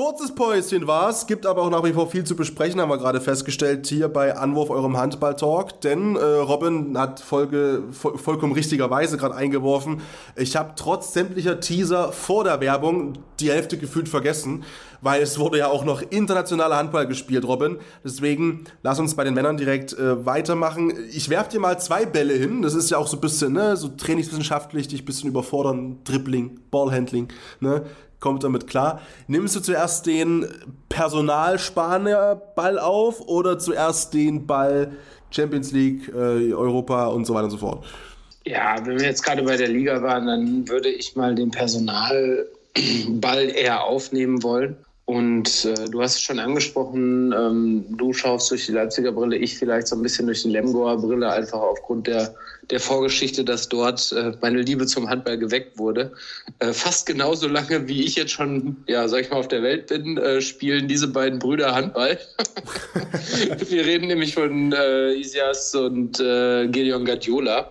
[0.00, 3.20] Kurzes Päuschen war's, gibt aber auch nach wie vor viel zu besprechen, haben wir gerade
[3.20, 5.82] festgestellt hier bei Anwurf eurem Handball-Talk.
[5.82, 10.00] Denn äh, Robin hat Folge, voll, vollkommen richtigerweise gerade eingeworfen.
[10.36, 14.64] Ich habe trotz sämtlicher Teaser vor der Werbung die Hälfte gefühlt vergessen,
[15.02, 17.76] weil es wurde ja auch noch internationaler Handball gespielt, Robin.
[18.02, 20.94] Deswegen lass uns bei den Männern direkt äh, weitermachen.
[21.12, 22.62] Ich werf dir mal zwei Bälle hin.
[22.62, 26.58] Das ist ja auch so ein bisschen, ne, so trainingswissenschaftlich, dich ein bisschen überfordern, Dribbling,
[26.70, 27.28] Ballhandling,
[27.60, 27.84] ne
[28.20, 29.00] kommt damit klar.
[29.26, 30.46] Nimmst du zuerst den
[30.88, 34.92] Personalspaner-Ball auf oder zuerst den Ball
[35.30, 37.84] Champions League, äh, Europa und so weiter und so fort?
[38.44, 42.46] Ja, wenn wir jetzt gerade bei der Liga waren, dann würde ich mal den Personalball
[43.54, 44.76] eher aufnehmen wollen.
[45.04, 49.58] Und äh, du hast es schon angesprochen, ähm, du schaust durch die Leipziger Brille, ich
[49.58, 52.34] vielleicht so ein bisschen durch die Lemgoer Brille, einfach aufgrund der,
[52.70, 56.12] der Vorgeschichte, dass dort äh, meine Liebe zum Handball geweckt wurde.
[56.58, 59.88] Äh, fast genauso lange, wie ich jetzt schon, ja, sag ich mal, auf der Welt
[59.88, 62.18] bin, äh, spielen diese beiden Brüder Handball.
[63.68, 67.70] Wir reden nämlich von Isias und äh, Gideon Gadiola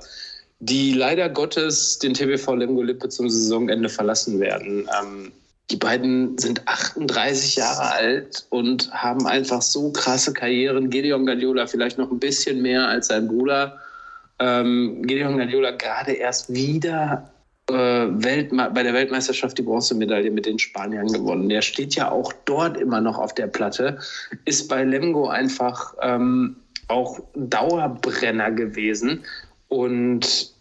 [0.59, 4.89] die leider Gottes den TBV Lemgo Lippe zum Saisonende verlassen werden.
[5.01, 5.31] Ähm,
[5.71, 10.89] die beiden sind 38 Jahre alt und haben einfach so krasse Karrieren.
[10.89, 13.79] Gideon Guardiola vielleicht noch ein bisschen mehr als sein Bruder.
[14.39, 17.31] Ähm, Gideon Guardiola gerade erst wieder
[17.69, 21.49] äh, bei der Weltmeisterschaft die Bronzemedaille mit den Spaniern gewonnen.
[21.49, 23.99] Der steht ja auch dort immer noch auf der Platte,
[24.45, 26.55] ist bei Lemgo einfach ähm,
[26.87, 29.23] auch Dauerbrenner gewesen
[29.67, 30.53] und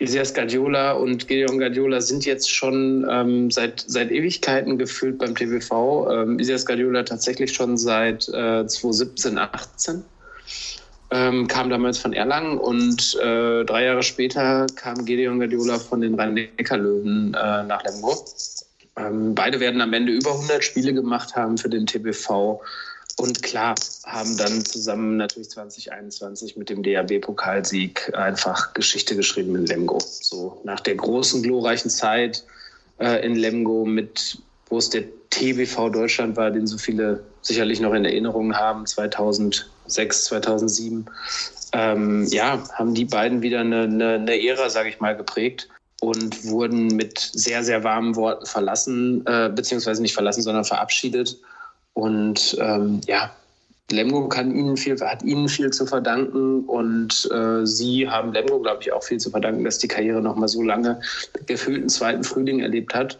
[0.00, 6.08] Isias Guardiola und Gideon Guardiola sind jetzt schon ähm, seit, seit Ewigkeiten gefühlt beim TVV.
[6.10, 10.04] Ähm, Isias Guardiola tatsächlich schon seit äh, 2017, 18.
[11.10, 16.14] Ähm, kam damals von Erlangen und äh, drei Jahre später kam Gideon Guardiola von den
[16.14, 18.14] Rhein-Neckar-Löwen äh, nach Lemgo.
[18.96, 22.60] Ähm, beide werden am Ende über 100 Spiele gemacht haben für den TBV.
[23.16, 29.98] Und klar, haben dann zusammen natürlich 2021 mit dem DAB-Pokalsieg einfach Geschichte geschrieben in Lemgo.
[30.00, 32.44] So nach der großen, glorreichen Zeit
[32.98, 34.38] äh, in Lemgo, mit,
[34.68, 38.86] wo es der TBV Deutschland war, den so viele sicherlich noch in Erinnerung haben,
[39.88, 41.10] 2006, 2007.
[41.72, 45.68] Ähm, ja, haben die beiden wieder eine, eine, eine Ära, sage ich mal, geprägt
[46.00, 51.36] und wurden mit sehr, sehr warmen Worten verlassen, äh, beziehungsweise nicht verlassen, sondern verabschiedet.
[51.94, 53.30] Und ähm, ja,
[53.90, 58.82] Lemgo kann ihnen viel, hat ihnen viel zu verdanken und äh, sie haben Lemgo, glaube
[58.82, 61.00] ich, auch viel zu verdanken, dass die Karriere noch mal so lange
[61.46, 63.18] gefühlten zweiten Frühling erlebt hat.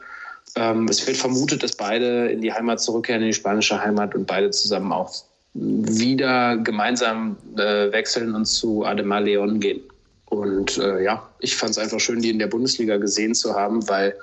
[0.56, 4.26] Ähm, es wird vermutet, dass beide in die Heimat zurückkehren, in die spanische Heimat und
[4.26, 5.24] beide zusammen auch
[5.54, 9.80] wieder gemeinsam äh, wechseln und zu Ademar Leon gehen.
[10.26, 13.88] Und äh, ja, ich fand es einfach schön, die in der Bundesliga gesehen zu haben,
[13.88, 14.14] weil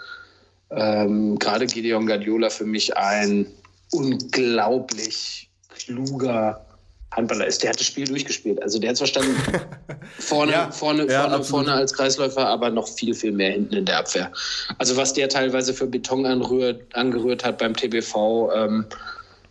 [0.69, 3.47] ähm, gerade Gideon Guardiola für mich ein
[3.91, 6.65] unglaublich kluger
[7.15, 7.63] Handballer ist.
[7.63, 8.61] Der hat das Spiel durchgespielt.
[8.61, 9.35] Also der hat verstanden,
[10.19, 13.85] vorne, ja, vorne, ja, vorne, vorne als Kreisläufer, aber noch viel, viel mehr hinten in
[13.85, 14.31] der Abwehr.
[14.77, 18.85] Also was der teilweise für Beton anrührt, angerührt hat beim TBV, ähm,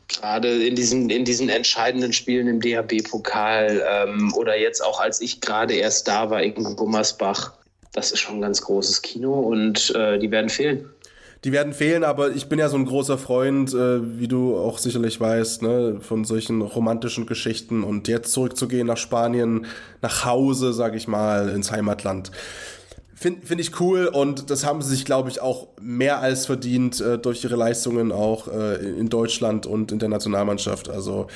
[0.09, 5.41] gerade in diesen, in diesen entscheidenden Spielen im DHB-Pokal ähm, oder jetzt auch als ich
[5.41, 7.53] gerade erst da war in Gummersbach,
[7.93, 10.89] das ist schon ein ganz großes Kino und äh, die werden fehlen
[11.45, 14.79] die werden fehlen, aber ich bin ja so ein großer Freund, äh, wie du auch
[14.79, 19.67] sicherlich weißt, ne, von solchen romantischen Geschichten und jetzt zurückzugehen nach Spanien,
[20.01, 22.31] nach Hause, sag ich mal, ins Heimatland.
[23.15, 27.01] Finde find ich cool und das haben sie sich, glaube ich, auch mehr als verdient
[27.01, 30.89] äh, durch ihre Leistungen auch äh, in Deutschland und in der Nationalmannschaft.
[30.89, 31.29] Also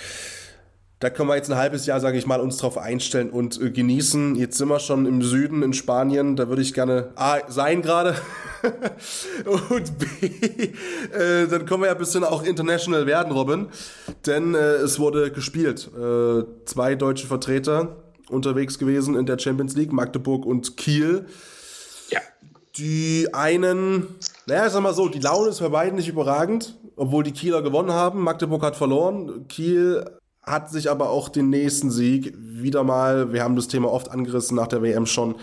[1.00, 3.70] da können wir jetzt ein halbes Jahr, sage ich mal, uns drauf einstellen und äh,
[3.70, 4.34] genießen.
[4.34, 6.34] Jetzt sind wir schon im Süden in Spanien.
[6.34, 8.16] Da würde ich gerne A sein gerade.
[9.70, 10.26] und B,
[11.16, 13.68] äh, dann können wir ja ein bisschen auch international werden, Robin.
[14.26, 15.88] Denn äh, es wurde gespielt.
[15.96, 17.98] Äh, zwei deutsche Vertreter
[18.28, 21.26] unterwegs gewesen in der Champions League, Magdeburg und Kiel.
[22.78, 24.06] Die einen,
[24.46, 27.60] naja, ich sag mal so, die Laune ist bei beiden nicht überragend, obwohl die Kieler
[27.60, 28.22] gewonnen haben.
[28.22, 29.48] Magdeburg hat verloren.
[29.48, 30.04] Kiel
[30.44, 34.56] hat sich aber auch den nächsten Sieg wieder mal, wir haben das Thema oft angerissen
[34.56, 35.36] nach der WM schon,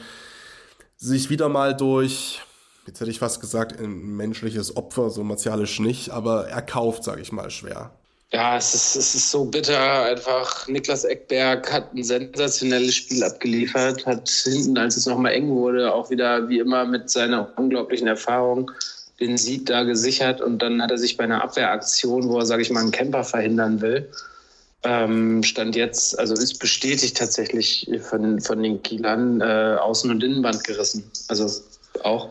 [0.97, 2.41] sich wieder mal durch,
[2.87, 7.31] jetzt hätte ich fast gesagt, ein menschliches Opfer, so martialisch nicht, aber erkauft, sage ich
[7.31, 7.91] mal, schwer.
[8.31, 10.03] Ja, es ist, es ist so bitter.
[10.03, 15.93] Einfach Niklas Eckberg hat ein sensationelles Spiel abgeliefert, hat hinten, als es nochmal eng wurde,
[15.93, 18.71] auch wieder wie immer mit seiner unglaublichen Erfahrung
[19.19, 20.41] den Sieg da gesichert.
[20.41, 23.23] Und dann hat er sich bei einer Abwehraktion, wo er, sage ich mal, einen Camper
[23.23, 24.09] verhindern will,
[24.83, 30.63] ähm, Stand jetzt, also ist bestätigt tatsächlich von, von den Kielern äh, Außen- und Innenband
[30.63, 31.09] gerissen.
[31.27, 31.49] Also
[32.03, 32.29] auch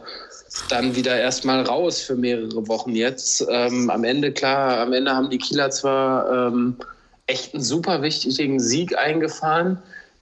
[0.68, 3.44] dann wieder erstmal raus für mehrere Wochen jetzt.
[3.50, 6.76] Ähm, am Ende, klar, am Ende haben die Kieler zwar ähm,
[7.26, 9.78] echt einen super wichtigen Sieg eingefahren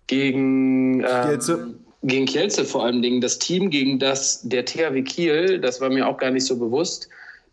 [0.06, 3.20] gegen, ähm, gegen Kielce vor allem Dingen.
[3.20, 7.08] Das Team, gegen das der THW Kiel, das war mir auch gar nicht so bewusst,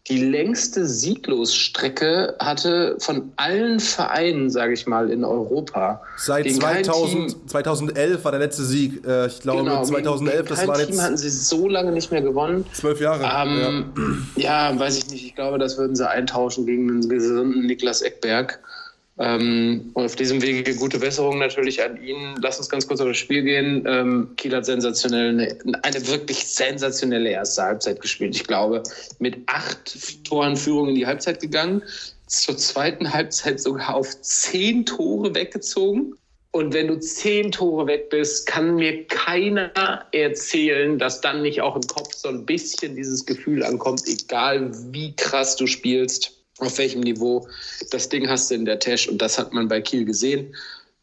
[0.10, 6.02] die längste Sieglosstrecke hatte von allen Vereinen, sage ich mal, in Europa.
[6.18, 9.06] Seit Gegen kein 2000, Team- 2011 war der letzte Sieg.
[9.06, 11.92] Äh, ich glaube, Genau, 2011, gegen, das waren kein Team hatten jetzt sie so lange
[11.92, 12.66] nicht mehr gewonnen.
[12.74, 13.24] zwölf Jahre.
[13.48, 14.78] Ähm, ja.
[14.80, 15.26] weiß ich nicht.
[15.26, 18.60] Ich glaube, das würden sie eintauschen gegen einen gesunden Niklas Eckberg.
[19.20, 22.36] Ähm, und auf diesem Wege gute Besserung natürlich an ihn.
[22.42, 23.84] Lass uns ganz kurz auf das Spiel gehen.
[23.86, 28.34] Ähm, Kiel hat sensationell eine, eine wirklich sensationelle erste Halbzeit gespielt.
[28.36, 28.82] Ich glaube,
[29.20, 31.84] mit acht Toren Führung in die Halbzeit gegangen.
[32.28, 36.16] Zur zweiten Halbzeit sogar auf zehn Tore weggezogen.
[36.52, 41.76] Und wenn du zehn Tore weg bist, kann mir keiner erzählen, dass dann nicht auch
[41.76, 47.02] im Kopf so ein bisschen dieses Gefühl ankommt, egal wie krass du spielst, auf welchem
[47.02, 47.48] Niveau.
[47.92, 50.56] Das Ding hast du in der Tasche und das hat man bei Kiel gesehen.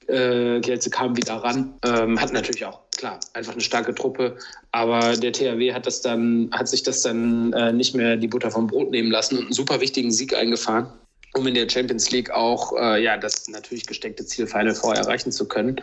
[0.07, 4.37] Äh, Kielce kam wieder ran, ähm, hat natürlich auch klar einfach eine starke Truppe,
[4.71, 8.51] aber der THW hat das dann, hat sich das dann äh, nicht mehr die Butter
[8.51, 10.89] vom Brot nehmen lassen und einen super wichtigen Sieg eingefahren
[11.37, 15.31] um in der Champions League auch äh, ja, das natürlich gesteckte Ziel Final Four erreichen
[15.33, 15.81] zu können.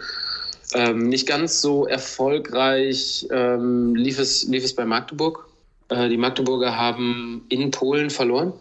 [0.74, 5.48] Ähm, nicht ganz so erfolgreich ähm, lief, es, lief es bei Magdeburg.
[5.90, 8.54] Äh, die Magdeburger haben in Polen verloren,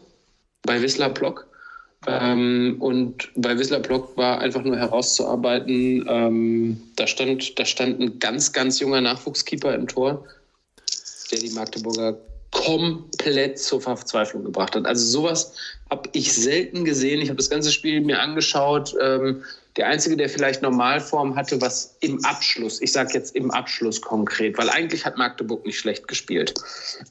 [0.62, 1.46] bei Wisla Plock.
[2.06, 8.18] Ähm, und bei Wisla Plock war einfach nur herauszuarbeiten, ähm, da, stand, da stand ein
[8.18, 10.24] ganz, ganz junger Nachwuchskeeper im Tor,
[11.30, 12.18] der die Magdeburger
[12.50, 14.84] komplett zur Verzweiflung gebracht hat.
[14.84, 15.54] Also sowas
[15.90, 17.20] habe ich selten gesehen.
[17.20, 18.94] Ich habe das ganze Spiel mir angeschaut.
[19.00, 19.42] Ähm,
[19.76, 24.58] der Einzige, der vielleicht Normalform hatte, was im Abschluss, ich sage jetzt im Abschluss konkret,
[24.58, 26.52] weil eigentlich hat Magdeburg nicht schlecht gespielt,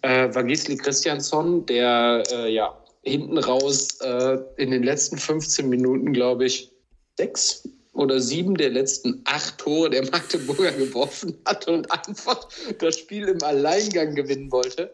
[0.04, 6.14] äh, war Gisli Christiansson, der äh, ja hinten raus äh, in den letzten 15 Minuten,
[6.14, 6.72] glaube ich,
[7.18, 12.48] sechs oder sieben der letzten acht Tore der Magdeburger geworfen hat und einfach
[12.80, 14.92] das Spiel im Alleingang gewinnen wollte.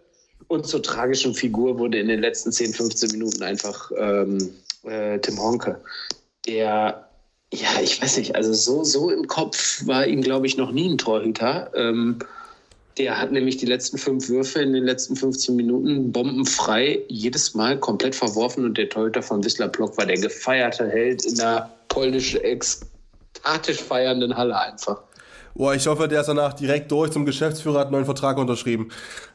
[0.47, 4.53] Und zur tragischen Figur wurde in den letzten 10, 15 Minuten einfach ähm,
[4.83, 5.81] äh, Tim Honke,
[6.45, 7.09] der,
[7.53, 10.89] ja, ich weiß nicht, also so, so im Kopf war ihm, glaube ich, noch nie
[10.89, 11.71] ein Torhüter.
[11.75, 12.19] Ähm,
[12.97, 17.79] der hat nämlich die letzten fünf Würfe in den letzten 15 Minuten bombenfrei jedes Mal
[17.79, 22.35] komplett verworfen und der Torhüter von Wisla Plock war der gefeierte Held in der polnisch
[22.35, 25.01] ekstatisch feiernden Halle einfach.
[25.53, 28.89] Boah, ich hoffe, der ist danach direkt durch zum Geschäftsführer, hat einen neuen Vertrag unterschrieben.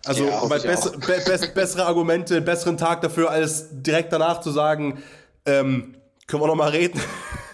[0.04, 5.02] Also, Ja, bess be bess bessere Argumente, besseren Tag dafür, als direkt danach zu sagen,
[5.46, 5.96] ähm,
[6.28, 7.00] können wir noch mal reden.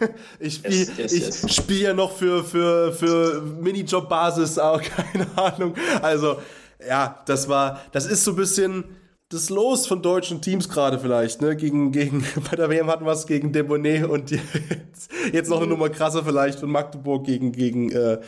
[0.40, 1.54] ich spiele Yes, yes, ich yes.
[1.54, 5.74] spiel ja noch für, für, für Minijob-Basis, aber keine Ahnung.
[6.02, 6.38] Also,
[6.86, 8.84] ja, das war, das ist so ein bisschen
[9.30, 11.54] das Los von deutschen Teams gerade vielleicht, ne?
[11.54, 15.66] Gegen, gegen, bei der WM hatten wir es gegen Debonet und jetzt, jetzt noch eine
[15.66, 18.20] Nummer krasser vielleicht von Magdeburg gegen, gegen äh,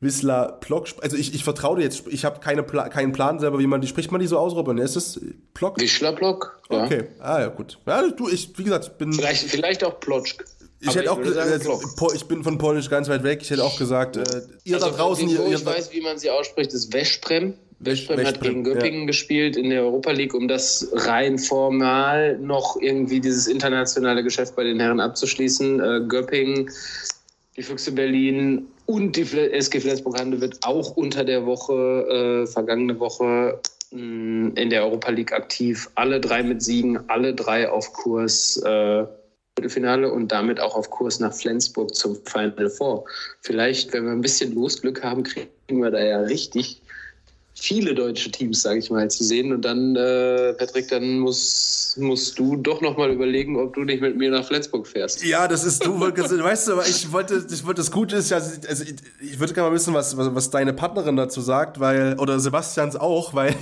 [0.00, 0.88] Wisla Plock.
[1.02, 3.80] Also ich, ich vertraue dir jetzt, ich habe keine Pla keinen Plan selber, wie man
[3.80, 4.78] die, spricht man die so aus, Robin?
[4.78, 5.20] Ist das
[5.52, 5.78] Plock?
[5.80, 6.60] Wischler Plock?
[6.70, 6.84] Ja.
[6.84, 7.78] Okay, ah ja, gut.
[7.86, 9.12] Ja, du, ich, wie gesagt, ich bin...
[9.12, 10.44] Vielleicht, vielleicht auch Plotschk.
[10.80, 13.40] Ich Aber hätte auch würde gesagt, äh, ich bin von Polnisch ganz weit weg.
[13.42, 14.22] Ich hätte auch gesagt, äh,
[14.64, 17.54] ihr da Also, draußen, wo ihr, ihr ich weiß, wie man sie ausspricht, ist Veszprem.
[17.78, 23.20] Veszprem hat gegen Göppingen gespielt in der Europa League, um das rein formal noch irgendwie
[23.20, 25.80] dieses internationale Geschäft bei den Herren abzuschließen.
[25.80, 26.70] Äh, Göppingen,
[27.56, 33.60] die Füchse Berlin und die SG Flensburg-Handewitt wird auch unter der Woche, äh, vergangene Woche,
[33.90, 35.90] mh, in der Europa League aktiv.
[35.96, 39.04] Alle drei mit Siegen, alle drei auf Kurs äh,
[39.56, 43.06] Viertelfinale und damit auch auf Kurs nach Flensburg zum Final Four.
[43.40, 46.82] Vielleicht, wenn wir ein bisschen Losglück haben, kriegen wir da ja richtig
[47.58, 49.50] viele deutsche Teams, sage ich mal, zu sehen.
[49.50, 54.02] Und dann, äh, Patrick, dann musst, musst du doch noch mal überlegen, ob du nicht
[54.02, 55.24] mit mir nach Flensburg fährst.
[55.24, 58.36] Ja, das ist du, weißt du, aber ich wollte, ich wollte, das Gute ist ja,
[58.36, 62.18] also ich, ich würde gerne mal wissen, was, was, was deine Partnerin dazu sagt, weil,
[62.18, 63.54] oder Sebastians auch, weil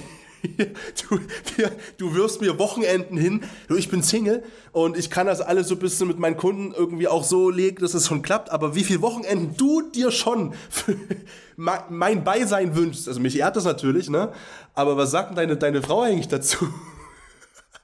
[1.08, 1.20] du,
[1.56, 4.42] wir, du wirfst mir Wochenenden hin, du, ich bin Single
[4.72, 7.80] und ich kann das alles so ein bisschen mit meinen Kunden irgendwie auch so legen,
[7.80, 10.54] dass es schon klappt, aber wie viele Wochenenden du dir schon
[11.56, 14.32] mein Beisein wünschst, also mich ehrt das natürlich, ne,
[14.74, 16.68] aber was sagt denn deine, deine Frau eigentlich dazu?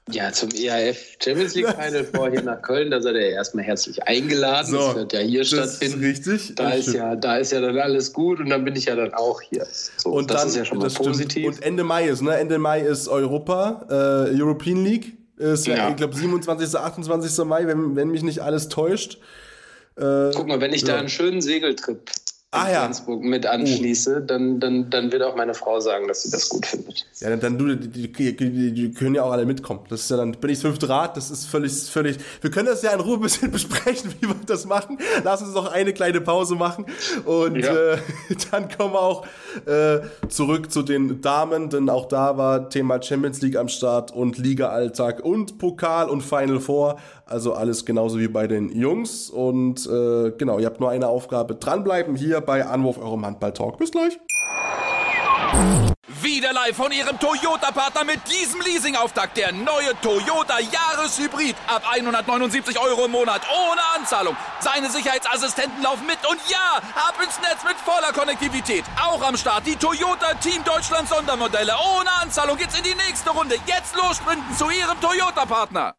[0.09, 4.01] Ja, zum EAF Champions League Final Four hier nach Köln, da seid ihr erstmal herzlich
[4.03, 4.71] eingeladen.
[4.71, 6.03] So, das wird ja hier das ist stattfinden.
[6.05, 6.97] richtig, Da ist, stimmt.
[6.97, 9.65] ja, da ist ja dann alles gut und dann bin ich ja dann auch hier.
[9.97, 11.09] So, Und das dann, ist ja schon mal das stimmt.
[11.09, 11.45] positiv.
[11.47, 12.35] Und Ende Mai ist, ne?
[12.35, 15.13] Ende Mai ist Europa, äh, European League.
[15.37, 15.75] Ist, ja.
[15.75, 15.89] Ja.
[15.89, 17.45] ich glaube, 27., 28.
[17.45, 19.17] Mai, wenn, wenn mich nicht alles täuscht.
[19.95, 22.09] Guck mal, wenn ich da einen schönen Segeltrip
[22.51, 22.79] ah, ja.
[22.81, 24.25] Flensburg mit anschließe, uh.
[24.25, 27.07] dann, dann, dann wird auch meine Frau sagen, dass sie das gut findet.
[27.19, 29.81] Ja, dann, dann du, die, die, die, die, können ja auch alle mitkommen.
[29.89, 32.17] Das ist ja dann, bin ich fünfte Rad, das ist völlig, völlig.
[32.41, 34.97] Wir können das ja in Ruhe ein bisschen besprechen, wie wir das machen.
[35.23, 36.85] Lass uns noch eine kleine Pause machen
[37.25, 37.93] und ja.
[37.93, 37.97] äh,
[38.51, 39.25] dann kommen wir auch
[39.65, 44.37] äh, zurück zu den Damen, denn auch da war Thema Champions League am Start und
[44.37, 46.97] Liga-Alltag und Pokal und Final Four.
[47.31, 49.29] Also alles genauso wie bei den Jungs.
[49.29, 51.55] Und äh, genau, ihr habt nur eine Aufgabe.
[51.55, 53.77] Dranbleiben hier bei Anwurf eurem Handball-Talk.
[53.77, 54.19] Bis gleich.
[56.21, 59.37] Wieder live von Ihrem Toyota-Partner mit diesem Leasing-Auftakt.
[59.37, 61.55] Der neue Toyota Jahreshybrid.
[61.67, 63.41] Ab 179 Euro im Monat.
[63.49, 64.35] Ohne Anzahlung.
[64.59, 66.17] Seine Sicherheitsassistenten laufen mit.
[66.29, 68.83] Und ja, ab ins Netz mit voller Konnektivität.
[69.01, 71.73] Auch am Start die Toyota Team Deutschland Sondermodelle.
[71.97, 73.55] Ohne Anzahlung geht's in die nächste Runde.
[73.65, 74.21] Jetzt los
[74.57, 75.95] zu Ihrem Toyota-Partner.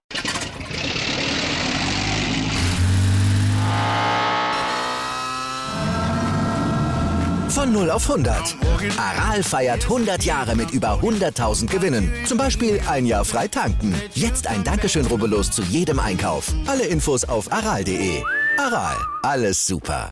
[7.62, 8.56] Von 0 auf 100.
[8.98, 12.12] Aral feiert 100 Jahre mit über 100.000 Gewinnen.
[12.26, 13.94] Zum Beispiel ein Jahr frei tanken.
[14.14, 16.52] Jetzt ein Dankeschön, rubbellos zu jedem Einkauf.
[16.66, 18.20] Alle Infos auf aral.de.
[18.58, 20.10] Aral, alles super.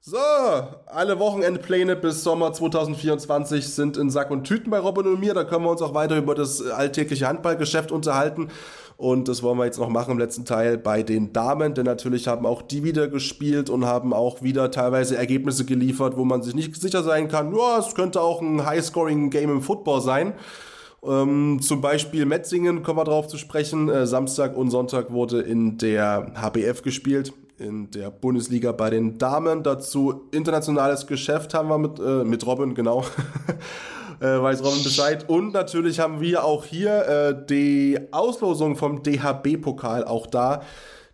[0.00, 0.18] So,
[0.86, 5.34] alle Wochenendpläne bis Sommer 2024 sind in Sack und Tüten bei Robin und mir.
[5.34, 8.48] Da können wir uns auch weiter über das alltägliche Handballgeschäft unterhalten.
[8.96, 12.28] Und das wollen wir jetzt noch machen im letzten Teil bei den Damen, denn natürlich
[12.28, 16.54] haben auch die wieder gespielt und haben auch wieder teilweise Ergebnisse geliefert, wo man sich
[16.54, 20.32] nicht sicher sein kann, ja, es könnte auch ein High-Scoring-Game im Football sein.
[21.04, 23.88] Ähm, zum Beispiel Metzingen kommen wir drauf zu sprechen.
[23.90, 29.62] Äh, Samstag und Sonntag wurde in der HBF gespielt, in der Bundesliga bei den Damen.
[29.62, 33.04] Dazu internationales Geschäft haben wir mit, äh, mit Robin, genau.
[34.20, 35.28] äh, weiß Robin Bescheid.
[35.28, 40.62] Und natürlich haben wir auch hier äh, die Auslosung vom DHB-Pokal auch da.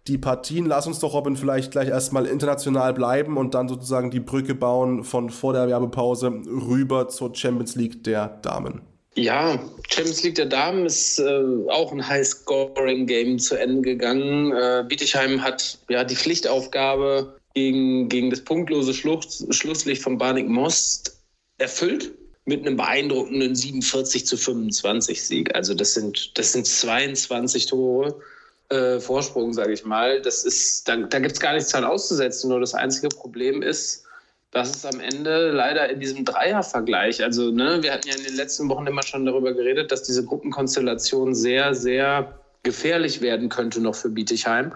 [0.08, 4.18] Die Partien, lass uns doch, Robin, vielleicht gleich erstmal international bleiben und dann sozusagen die
[4.18, 8.82] Brücke bauen von vor der Werbepause rüber zur Champions League der Damen.
[9.14, 14.52] Ja, Champions League der Damen ist äh, auch ein High-Scoring-Game zu Ende gegangen.
[14.52, 21.22] Äh, Bietigheim hat ja die Pflichtaufgabe gegen, gegen das punktlose Schluss, Schlusslicht von Barnik Most
[21.58, 22.12] erfüllt
[22.44, 25.54] mit einem beeindruckenden 47 zu 25 Sieg.
[25.54, 28.20] Also das sind, das sind 22 Tore
[28.68, 30.20] äh, Vorsprung, sage ich mal.
[30.22, 32.50] Das ist, da, da gibt es gar nichts dran auszusetzen.
[32.50, 34.04] Nur das einzige Problem ist,
[34.50, 38.36] dass es am Ende leider in diesem Dreiervergleich, also ne, wir hatten ja in den
[38.36, 43.94] letzten Wochen immer schon darüber geredet, dass diese Gruppenkonstellation sehr, sehr gefährlich werden könnte noch
[43.94, 44.72] für Bietigheim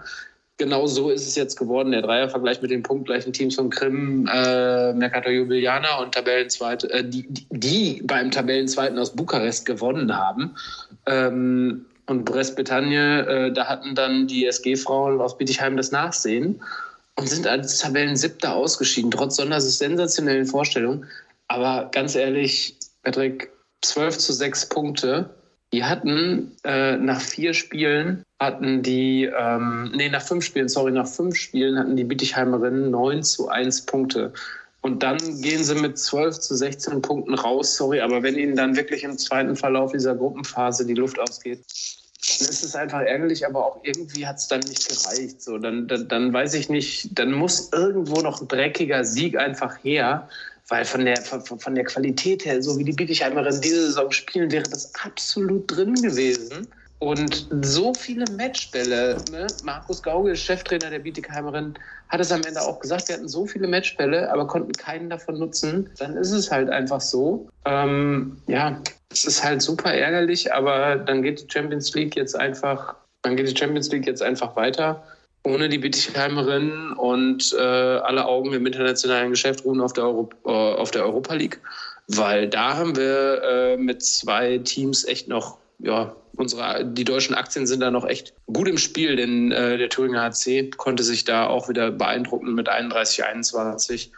[0.57, 1.91] genau so ist es jetzt geworden.
[1.91, 7.25] Der Dreiervergleich mit den punktgleichen Teams von Krim, äh, Mercator Jubiliana und Tabellenzweite, äh, die,
[7.49, 10.55] die, beim Tabellenzweiten aus Bukarest gewonnen haben.
[11.05, 16.61] Ähm, und Brest-Bretagne, äh, da hatten dann die SG-Frauen aus Bietigheim das Nachsehen
[17.15, 21.05] und sind als Tabellensiebter ausgeschieden, trotz Sonders sensationellen Vorstellungen.
[21.47, 23.51] Aber ganz ehrlich, Patrick,
[23.81, 25.29] 12 zu 6 Punkte
[25.73, 31.07] die hatten äh, nach vier Spielen, hatten die, ähm, nee, nach fünf Spielen, sorry, nach
[31.07, 34.33] fünf Spielen hatten die Bietigheimerinnen 9 zu 1 Punkte.
[34.81, 38.77] Und dann gehen sie mit 12 zu 16 Punkten raus, sorry, aber wenn ihnen dann
[38.77, 43.65] wirklich im zweiten Verlauf dieser Gruppenphase die Luft ausgeht, dann ist es einfach ärgerlich, aber
[43.65, 45.41] auch irgendwie hat es dann nicht gereicht.
[45.41, 49.83] So, dann, dann, dann weiß ich nicht, dann muss irgendwo noch ein dreckiger Sieg einfach
[49.83, 50.29] her,
[50.69, 54.51] weil von der, von, von der Qualität her, so wie die Bietigheimerinnen diese Saison spielen,
[54.51, 56.67] wäre das absolut drin gewesen.
[56.99, 59.45] Und so viele Matchbälle, ne?
[59.63, 61.77] Markus Gaugel, Cheftrainer der Bietigheimerinnen,
[62.09, 65.37] hat es am Ende auch gesagt, wir hatten so viele Matchbälle, aber konnten keinen davon
[65.37, 65.89] nutzen.
[65.99, 67.47] Dann ist es halt einfach so.
[67.65, 72.95] Ähm, ja, es ist halt super ärgerlich, aber dann geht die Champions League jetzt einfach,
[73.21, 75.03] dann geht die Champions League jetzt einfach weiter
[75.43, 80.49] ohne die Bietigheimerinnen und äh, alle Augen im internationalen Geschäft ruhen auf der, Euro, äh,
[80.49, 81.59] auf der Europa League,
[82.07, 87.67] weil da haben wir äh, mit zwei Teams echt noch, ja, unsere, die deutschen Aktien
[87.67, 91.47] sind da noch echt gut im Spiel, denn äh, der Thüringer HC konnte sich da
[91.47, 94.09] auch wieder beeindruckend mit 31-21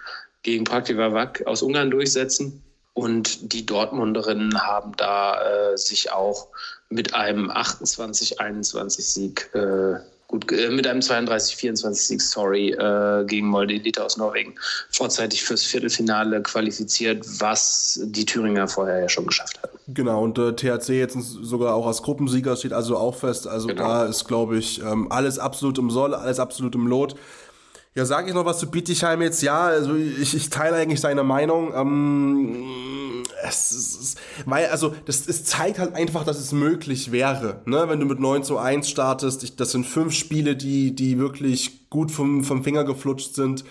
[0.43, 2.63] gegen Praktiva Wack aus Ungarn durchsetzen.
[2.93, 6.47] Und die Dortmunderinnen haben da äh, sich auch
[6.89, 9.99] mit einem 28-21 Sieg äh,
[10.29, 14.55] gut, äh, mit einem 32-24-Sieg, sorry, äh, gegen Molde Elite aus Norwegen,
[14.89, 19.77] vorzeitig fürs Viertelfinale qualifiziert, was die Thüringer vorher ja schon geschafft hatten.
[19.87, 23.47] Genau, und äh, THC jetzt sogar auch als Gruppensieger steht also auch fest.
[23.47, 23.83] Also genau.
[23.83, 27.15] da ist, glaube ich, ähm, alles absolut im Soll, alles absolut im Lot.
[27.95, 29.41] Ja, sage ich noch was zu Bietigheim jetzt?
[29.41, 31.73] Ja, also ich, ich teile eigentlich seine Meinung.
[31.75, 37.85] Ähm, es ist, weil, also, das, es zeigt halt einfach, dass es möglich wäre, ne?
[37.87, 41.89] Wenn du mit 9 zu 1 startest, ich, das sind fünf Spiele, die, die wirklich
[41.89, 43.63] gut vom, vom Finger geflutscht sind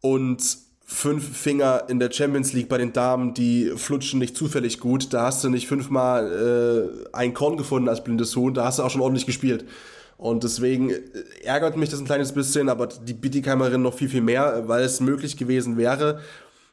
[0.00, 5.12] und fünf Finger in der Champions League bei den Damen, die flutschen nicht zufällig gut.
[5.12, 8.82] Da hast du nicht fünfmal äh, ein Korn gefunden als blindes Huhn, da hast du
[8.82, 9.64] auch schon ordentlich gespielt.
[10.24, 11.02] Und deswegen äh,
[11.42, 15.00] ärgert mich das ein kleines bisschen, aber die Bietigheimerin noch viel, viel mehr, weil es
[15.00, 16.18] möglich gewesen wäre.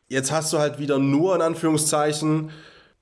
[0.07, 2.51] Jetzt hast du halt wieder nur in Anführungszeichen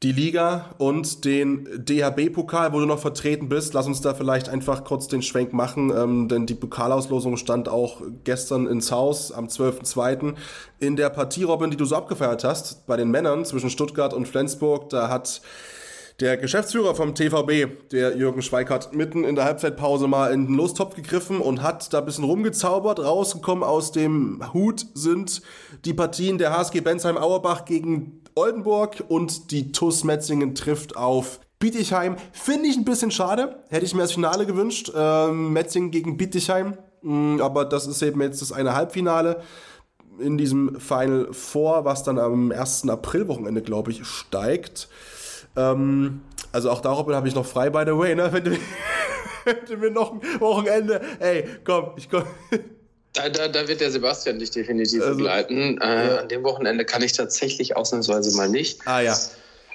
[0.01, 3.75] die Liga und den DHB-Pokal, wo du noch vertreten bist.
[3.75, 8.01] Lass uns da vielleicht einfach kurz den Schwenk machen, ähm, denn die Pokalauslosung stand auch
[8.23, 10.33] gestern ins Haus am 12.02.
[10.79, 14.27] In der Partie, Robin, die du so abgefeiert hast, bei den Männern zwischen Stuttgart und
[14.27, 15.41] Flensburg, da hat
[16.19, 20.95] der Geschäftsführer vom TVB, der Jürgen Schweikart, mitten in der Halbzeitpause mal in den Lostopf
[20.95, 22.99] gegriffen und hat da ein bisschen rumgezaubert.
[22.99, 25.41] Rausgekommen aus dem Hut sind
[25.85, 32.15] die Partien der HSG Bensheim-Auerbach gegen Oldenburg und die TUS Metzingen trifft auf Bietigheim.
[32.31, 33.63] Finde ich ein bisschen schade.
[33.69, 34.91] Hätte ich mir das Finale gewünscht.
[34.95, 36.77] Ähm, Metzingen gegen Bietigheim.
[37.01, 39.41] Mm, aber das ist eben jetzt das eine Halbfinale
[40.19, 42.89] in diesem Final Four, was dann am 1.
[42.89, 44.89] April-Wochenende, glaube ich, steigt.
[45.59, 48.31] Ähm, also auch darüber habe ich noch frei, by the way, ne?
[48.31, 48.51] Wenn du,
[49.45, 52.23] wenn du mir noch ein Wochenende, ey, komm, ich komm.
[53.13, 55.79] Da, da, da wird der Sebastian dich definitiv also, begleiten.
[55.81, 56.15] Äh, ja.
[56.17, 58.79] An dem Wochenende kann ich tatsächlich ausnahmsweise mal nicht.
[58.85, 59.17] Ah ja.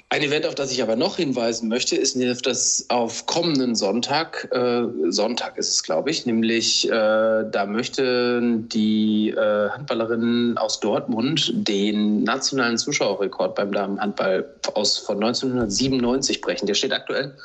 [0.09, 4.83] Ein Event, auf das ich aber noch hinweisen möchte, ist das auf kommenden Sonntag, äh,
[5.09, 12.23] Sonntag ist es, glaube ich, nämlich äh, da möchten die äh, Handballerinnen aus Dortmund den
[12.23, 16.67] nationalen Zuschauerrekord beim Damenhandball aus, von 1997 brechen.
[16.67, 17.35] Der steht aktuell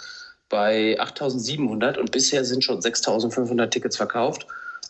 [0.51, 4.47] bei 8700 und bisher sind schon 6500 Tickets verkauft.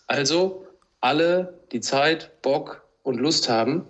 [0.08, 0.66] Also
[1.00, 3.84] alle, die Zeit, Bock und Lust haben,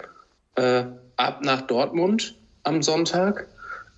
[0.57, 0.85] äh,
[1.17, 3.49] ab nach Dortmund am Sonntag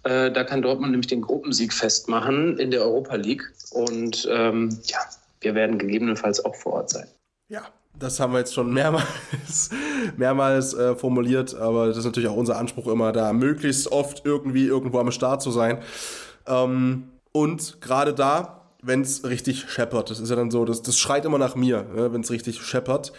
[0.05, 3.53] äh, da kann Dortmund nämlich den Gruppensieg festmachen in der Europa League.
[3.71, 4.99] Und ähm, ja,
[5.41, 7.07] wir werden gegebenenfalls auch vor Ort sein.
[7.49, 7.63] Ja,
[7.99, 9.71] das haben wir jetzt schon mehrmals,
[10.17, 14.67] mehrmals äh, formuliert, aber das ist natürlich auch unser Anspruch immer, da möglichst oft irgendwie
[14.67, 15.79] irgendwo am Start zu sein.
[16.47, 20.99] Ähm, und gerade da, wenn es richtig scheppert, das ist ja dann so, das, das
[20.99, 23.13] schreit immer nach mir, ne, wenn es richtig scheppert.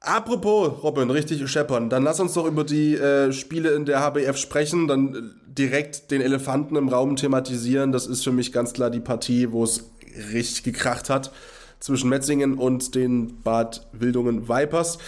[0.00, 4.36] Apropos, Robin, richtig scheppern, dann lass uns doch über die äh, Spiele in der HBF
[4.36, 5.20] sprechen, dann äh,
[5.52, 7.90] direkt den Elefanten im Raum thematisieren.
[7.90, 9.90] Das ist für mich ganz klar die Partie, wo es
[10.32, 11.32] richtig gekracht hat
[11.80, 14.98] zwischen Metzingen und den Bad Wildungen Vipers.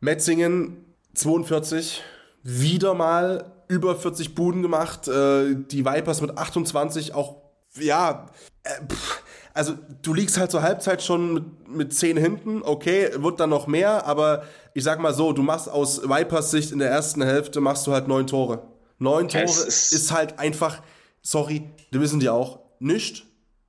[0.00, 0.84] Metzingen
[1.14, 2.02] 42,
[2.42, 5.06] wieder mal über 40 Buden gemacht.
[5.06, 7.36] Äh, die Vipers mit 28 auch,
[7.78, 8.26] ja,
[8.64, 9.22] äh, pff,
[9.54, 13.66] also du liegst halt zur Halbzeit schon mit, mit 10 hinten, okay, wird dann noch
[13.66, 14.44] mehr, aber
[14.74, 17.92] ich sag mal so, du machst aus Vipers Sicht in der ersten Hälfte machst du
[17.92, 18.62] halt neun Tore.
[18.98, 20.80] Neun Tore ist, ist halt einfach,
[21.20, 23.24] sorry, wir wissen die auch, nicht,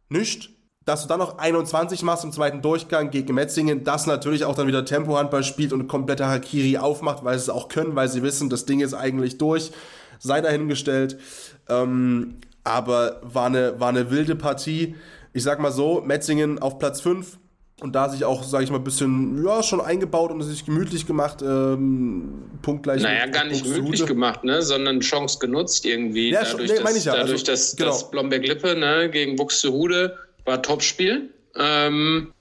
[0.10, 0.50] nicht.
[0.86, 4.68] Dass du dann noch 21 machst im zweiten Durchgang gegen Metzingen, das natürlich auch dann
[4.68, 8.50] wieder Tempohandball spielt und komplette Hakiri aufmacht, weil sie es auch können, weil sie wissen,
[8.50, 9.72] das Ding ist eigentlich durch,
[10.20, 11.18] sei dahingestellt.
[11.70, 14.96] Ähm, aber war eine, war eine wilde Partie
[15.34, 17.38] ich sag mal so, Metzingen auf Platz 5
[17.82, 21.06] und da sich auch, sage ich mal, ein bisschen, ja, schon eingebaut und sich gemütlich
[21.06, 23.02] gemacht, ähm, punktgleich.
[23.02, 26.32] Naja, gar nicht gemütlich gemacht, ne, sondern Chance genutzt irgendwie.
[26.32, 27.16] Ja, dadurch, nee, dass, ja.
[27.16, 27.90] dadurch, also, dass, genau.
[27.90, 31.30] dass Blomberg-Lippe ne, gegen Buxtehude war Topspiel.
[31.58, 32.32] Ähm,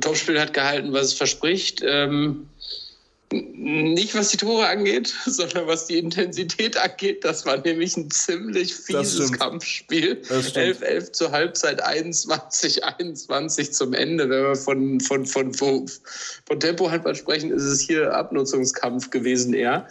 [0.00, 1.82] Topspiel hat gehalten, was es verspricht.
[1.84, 2.48] Ähm,
[3.32, 7.24] nicht was die Tore angeht, sondern was die Intensität angeht.
[7.24, 10.20] Das war nämlich ein ziemlich fieses Kampfspiel.
[10.28, 14.28] 11-11 zur Halbzeit, 21-21 zum Ende.
[14.28, 15.90] Wenn wir von, von, von, von,
[16.46, 19.88] von Tempo-Handball sprechen, ist es hier Abnutzungskampf gewesen eher.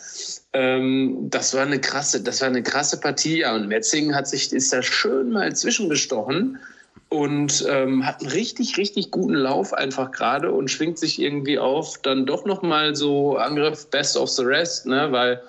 [0.54, 3.40] Ähm, das war eine krasse, das war eine krasse Partie.
[3.40, 6.60] Ja, und Metzingen hat sich, ist da schön mal zwischengestochen
[7.12, 11.98] und ähm, hat einen richtig, richtig guten Lauf einfach gerade und schwingt sich irgendwie auf.
[12.02, 15.12] Dann doch nochmal so Angriff Best of the Rest, ne?
[15.12, 15.42] weil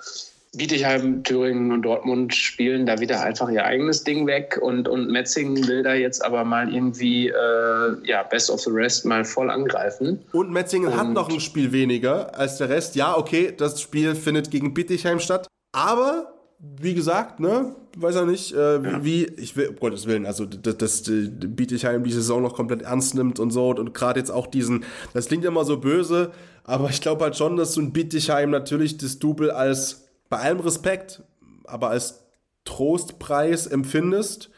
[0.53, 5.65] Bietigheim, Thüringen und Dortmund spielen da wieder einfach ihr eigenes Ding weg und, und Metzingen
[5.65, 10.19] will da jetzt aber mal irgendwie äh, ja, Best of the Rest mal voll angreifen.
[10.33, 12.97] Und Metzingen und hat noch ein Spiel weniger als der Rest.
[12.97, 18.53] Ja, okay, das Spiel findet gegen Bietigheim statt, aber wie gesagt, ne, weiß er nicht,
[18.53, 19.03] äh, ja.
[19.03, 23.15] wie, ich will, um Gottes Willen, also das, das, Bietigheim die Saison noch komplett ernst
[23.15, 26.31] nimmt und so und gerade jetzt auch diesen, das klingt immer so böse,
[26.63, 30.59] aber ich glaube halt schon, dass du in Bietigheim natürlich das Double als, bei allem
[30.59, 31.21] Respekt,
[31.65, 32.23] aber als
[32.65, 34.49] Trostpreis empfindest,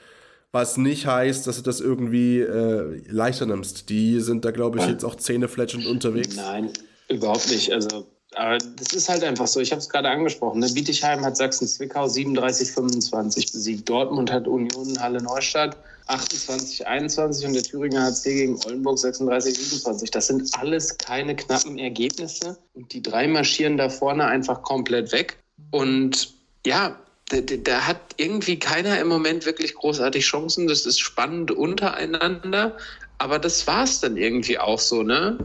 [0.52, 3.90] was nicht heißt, dass du das irgendwie äh, leichter nimmst.
[3.90, 6.38] Die sind da, glaube ich, jetzt auch zähnefletschend unterwegs.
[6.38, 6.70] Nein,
[7.10, 7.74] überhaupt nicht.
[7.74, 9.60] Also Aber das ist halt einfach so.
[9.60, 10.60] Ich habe es gerade angesprochen.
[10.60, 10.70] Ne?
[10.74, 13.90] Bietigheim hat Sachsen-Zwickau 37-25 besiegt.
[13.90, 15.78] Dortmund hat Union Halle-Neustadt
[16.08, 20.12] 28-21 und der Thüringer HC gegen Oldenburg 36-27.
[20.12, 22.58] Das sind alles keine knappen Ergebnisse.
[22.74, 25.38] Und die drei marschieren da vorne einfach komplett weg.
[25.72, 26.34] Und
[26.66, 30.68] ja, da, da, hat irgendwie keiner im Moment wirklich großartig Chancen.
[30.68, 32.78] Das ist spannend untereinander.
[33.18, 35.38] Aber das war es dann irgendwie auch so, ne?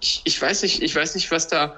[0.00, 1.74] Ich, ich, weiß nicht, ich weiß nicht, was da.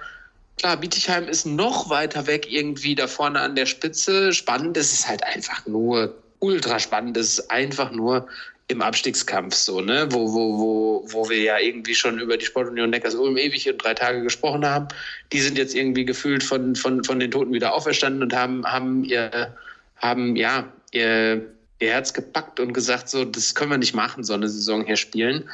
[0.59, 4.33] Klar, Bietigheim ist noch weiter weg irgendwie da vorne an der Spitze.
[4.33, 7.17] Spannend ist es halt einfach nur ultra spannend.
[7.17, 8.27] Es ist einfach nur
[8.69, 10.09] im Abstiegskampf so, ne?
[10.11, 13.95] Wo, wo, wo, wo wir ja irgendwie schon über die Sportunion Neckars-Ulm ewig in drei
[13.95, 14.89] Tage gesprochen haben.
[15.33, 19.05] Die sind jetzt irgendwie gefühlt von, von, von den Toten wieder auferstanden und haben, haben
[19.05, 19.55] ihr,
[19.99, 21.43] haben, ja, ihr,
[21.79, 24.97] ihr Herz gepackt und gesagt, so, das können wir nicht machen, so eine Saison hier
[24.97, 25.49] spielen.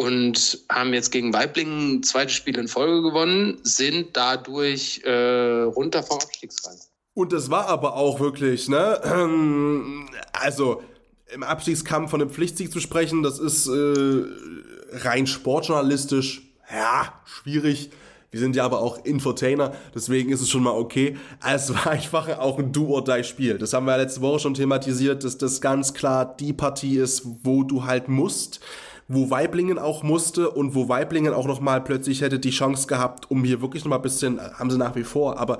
[0.00, 6.18] Und haben jetzt gegen Weiblingen zweites Spiel in Folge gewonnen, sind dadurch äh, runter vom
[6.18, 6.76] Abstiegsrang.
[7.14, 9.00] Und das war aber auch wirklich, ne?
[10.32, 10.82] Also,
[11.34, 14.22] im Abstiegskampf von einem Pflichtsieg zu sprechen, das ist äh,
[14.92, 16.42] rein sportjournalistisch,
[16.72, 17.90] ja, schwierig.
[18.30, 21.16] Wir sind ja aber auch Infotainer, deswegen ist es schon mal okay.
[21.44, 23.58] Es war einfach auch ein Do-or-Die-Spiel.
[23.58, 27.22] Das haben wir ja letzte Woche schon thematisiert, dass das ganz klar die Partie ist,
[27.42, 28.60] wo du halt musst,
[29.08, 33.42] wo Weiblingen auch musste und wo Weiblingen auch nochmal plötzlich hätte die Chance gehabt, um
[33.42, 35.58] hier wirklich nochmal ein bisschen, haben sie nach wie vor, aber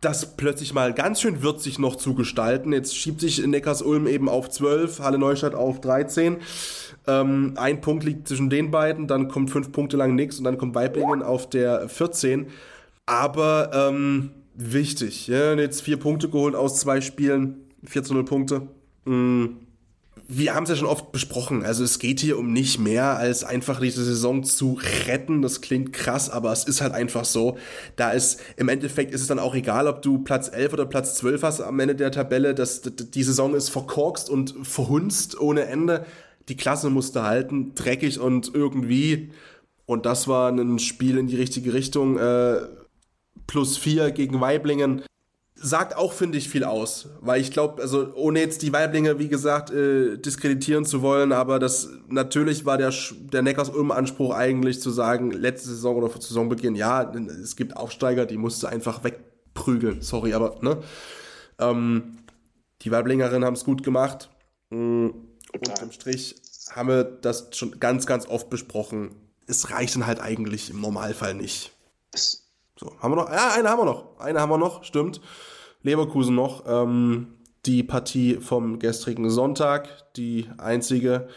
[0.00, 2.72] das plötzlich mal ganz schön würzig noch zu gestalten.
[2.72, 6.38] Jetzt schiebt sich Neckars-Ulm eben auf 12, Halle Neustadt auf 13.
[7.06, 10.58] Ähm, ein Punkt liegt zwischen den beiden, dann kommt fünf Punkte lang nichts und dann
[10.58, 12.48] kommt Weiblingen auf der 14.
[13.06, 18.62] Aber ähm, wichtig, ja, jetzt vier Punkte geholt aus zwei Spielen, 14 Punkte.
[19.04, 19.61] Mhm
[20.28, 21.64] wir haben es ja schon oft besprochen.
[21.64, 25.42] Also es geht hier um nicht mehr als einfach diese Saison zu retten.
[25.42, 27.58] Das klingt krass, aber es ist halt einfach so.
[27.96, 31.16] Da ist im Endeffekt ist es dann auch egal, ob du Platz 11 oder Platz
[31.16, 32.54] 12 hast am Ende der Tabelle.
[32.54, 36.06] Das, die Saison ist verkorkst und verhunzt ohne Ende.
[36.48, 39.30] Die Klasse musste halten, dreckig und irgendwie.
[39.86, 42.18] Und das war ein Spiel in die richtige Richtung.
[42.18, 42.62] Äh,
[43.46, 45.02] plus 4 gegen Weiblingen
[45.62, 47.08] sagt auch, finde ich, viel aus.
[47.20, 51.58] Weil ich glaube, also ohne jetzt die Weiblinge, wie gesagt, äh, diskreditieren zu wollen, aber
[51.58, 52.92] das natürlich war der,
[53.32, 57.10] der Neckars-Ulm-Anspruch eigentlich zu sagen, letzte Saison oder vor Saisonbeginn, ja,
[57.42, 60.02] es gibt Aufsteiger, die musst du einfach wegprügeln.
[60.02, 60.78] Sorry, aber, ne?
[61.58, 62.18] Ähm,
[62.82, 64.28] die Weiblingerinnen haben es gut gemacht.
[64.70, 65.14] Mhm.
[65.52, 66.36] Unterm Strich
[66.70, 69.10] haben wir das schon ganz, ganz oft besprochen.
[69.46, 71.72] Es reicht dann halt eigentlich im Normalfall nicht.
[72.82, 73.30] So, haben wir noch?
[73.30, 74.18] Ja, eine haben wir noch.
[74.18, 75.20] Eine haben wir noch, stimmt.
[75.82, 76.64] Leverkusen noch.
[76.66, 77.28] Ähm,
[77.64, 81.28] die Partie vom gestrigen Sonntag, die einzige.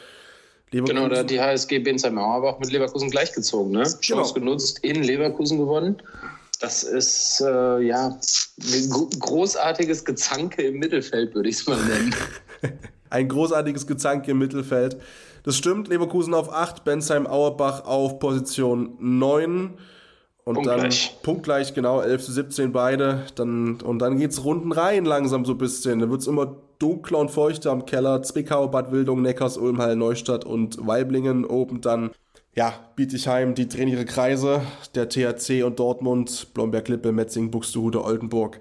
[0.71, 0.95] Leverkusen.
[0.95, 3.73] Genau, da hat die HSG Bensheim aber auch mit Leverkusen gleichgezogen.
[3.73, 3.83] Ne?
[3.83, 4.33] Chance genau.
[4.33, 6.01] genutzt, in Leverkusen gewonnen.
[6.59, 12.15] Das ist äh, ja ein großartiges Gezanke im Mittelfeld, würde ich es mal nennen.
[13.11, 14.97] ein großartiges Gezanke im Mittelfeld.
[15.43, 19.77] Das stimmt, Leverkusen auf 8, Bensheim Auerbach auf Position 9.
[20.45, 21.09] Und punktgleich.
[21.09, 23.23] dann punktgleich, genau, 11 zu 17 beide.
[23.33, 25.99] Dann, und dann geht's runden rein langsam so ein bisschen.
[25.99, 28.21] Dann wird's immer dunkler und feuchter am Keller.
[28.21, 32.11] Zwickau, Bad Wildung, Neckars, Ulmhall, Neustadt und Weiblingen oben dann.
[32.53, 34.61] Ja, Bietigheim, die drehen ihre Kreise.
[34.93, 38.59] Der THC und Dortmund, Blomberg-Lippe, Metzing, Buxtehude, Oldenburg.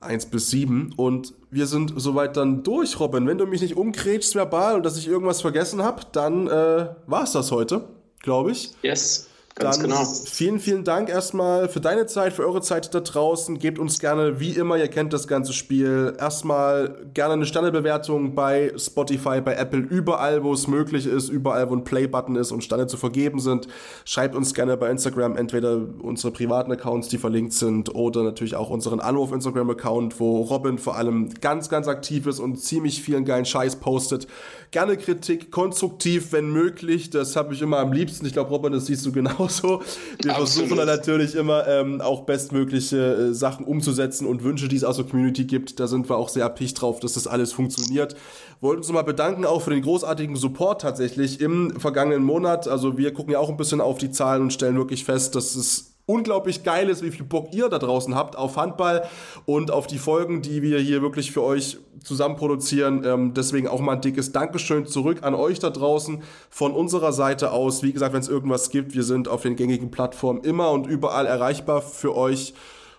[0.00, 0.92] 1 bis 7.
[0.96, 3.28] Und wir sind soweit dann durch, Robin.
[3.28, 7.22] Wenn du mich nicht umgrätschst verbal und dass ich irgendwas vergessen habe, dann äh, war
[7.22, 7.84] es das heute,
[8.20, 8.72] glaube ich.
[8.82, 9.28] Yes.
[9.54, 10.04] Ganz Dann genau.
[10.04, 13.58] Vielen, vielen Dank erstmal für deine Zeit, für eure Zeit da draußen.
[13.58, 18.72] Gebt uns gerne, wie immer, ihr kennt das ganze Spiel, erstmal gerne eine Sternebewertung bei
[18.78, 22.86] Spotify, bei Apple, überall, wo es möglich ist, überall, wo ein Play-Button ist und Sterne
[22.86, 23.68] zu vergeben sind.
[24.06, 28.70] Schreibt uns gerne bei Instagram entweder unsere privaten Accounts, die verlinkt sind, oder natürlich auch
[28.70, 33.44] unseren Anruf Instagram-Account, wo Robin vor allem ganz, ganz aktiv ist und ziemlich vielen geilen
[33.44, 34.26] Scheiß postet.
[34.72, 37.10] Gerne Kritik, konstruktiv, wenn möglich.
[37.10, 38.24] Das habe ich immer am liebsten.
[38.24, 39.82] Ich glaube, Robin, das siehst du genauso.
[40.22, 40.70] Wir Absolut.
[40.70, 45.04] versuchen natürlich immer ähm, auch bestmögliche äh, Sachen umzusetzen und Wünsche, die es aus der
[45.04, 45.78] Community gibt.
[45.78, 48.16] Da sind wir auch sehr erpicht drauf, dass das alles funktioniert.
[48.62, 52.66] Wollten uns mal bedanken auch für den großartigen Support tatsächlich im vergangenen Monat.
[52.66, 55.54] Also wir gucken ja auch ein bisschen auf die Zahlen und stellen wirklich fest, dass
[55.54, 59.04] es unglaublich geil ist, wie viel Bock ihr da draußen habt auf Handball
[59.46, 63.04] und auf die Folgen, die wir hier wirklich für euch zusammen produzieren.
[63.04, 67.52] Ähm, deswegen auch mal ein dickes Dankeschön zurück an euch da draußen von unserer Seite
[67.52, 67.82] aus.
[67.82, 71.26] Wie gesagt, wenn es irgendwas gibt, wir sind auf den gängigen Plattformen immer und überall
[71.26, 72.54] erreichbar für euch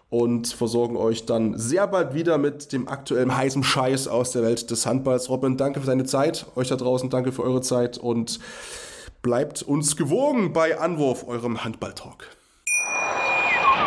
[0.09, 4.69] und versorgen euch dann sehr bald wieder mit dem aktuellen heißen Scheiß aus der Welt
[4.69, 5.29] des Handballs.
[5.29, 6.45] Robin, danke für deine Zeit.
[6.55, 8.39] Euch da draußen, danke für eure Zeit und
[9.23, 12.29] bleibt uns gewogen bei Anwurf, eurem Handballtalk.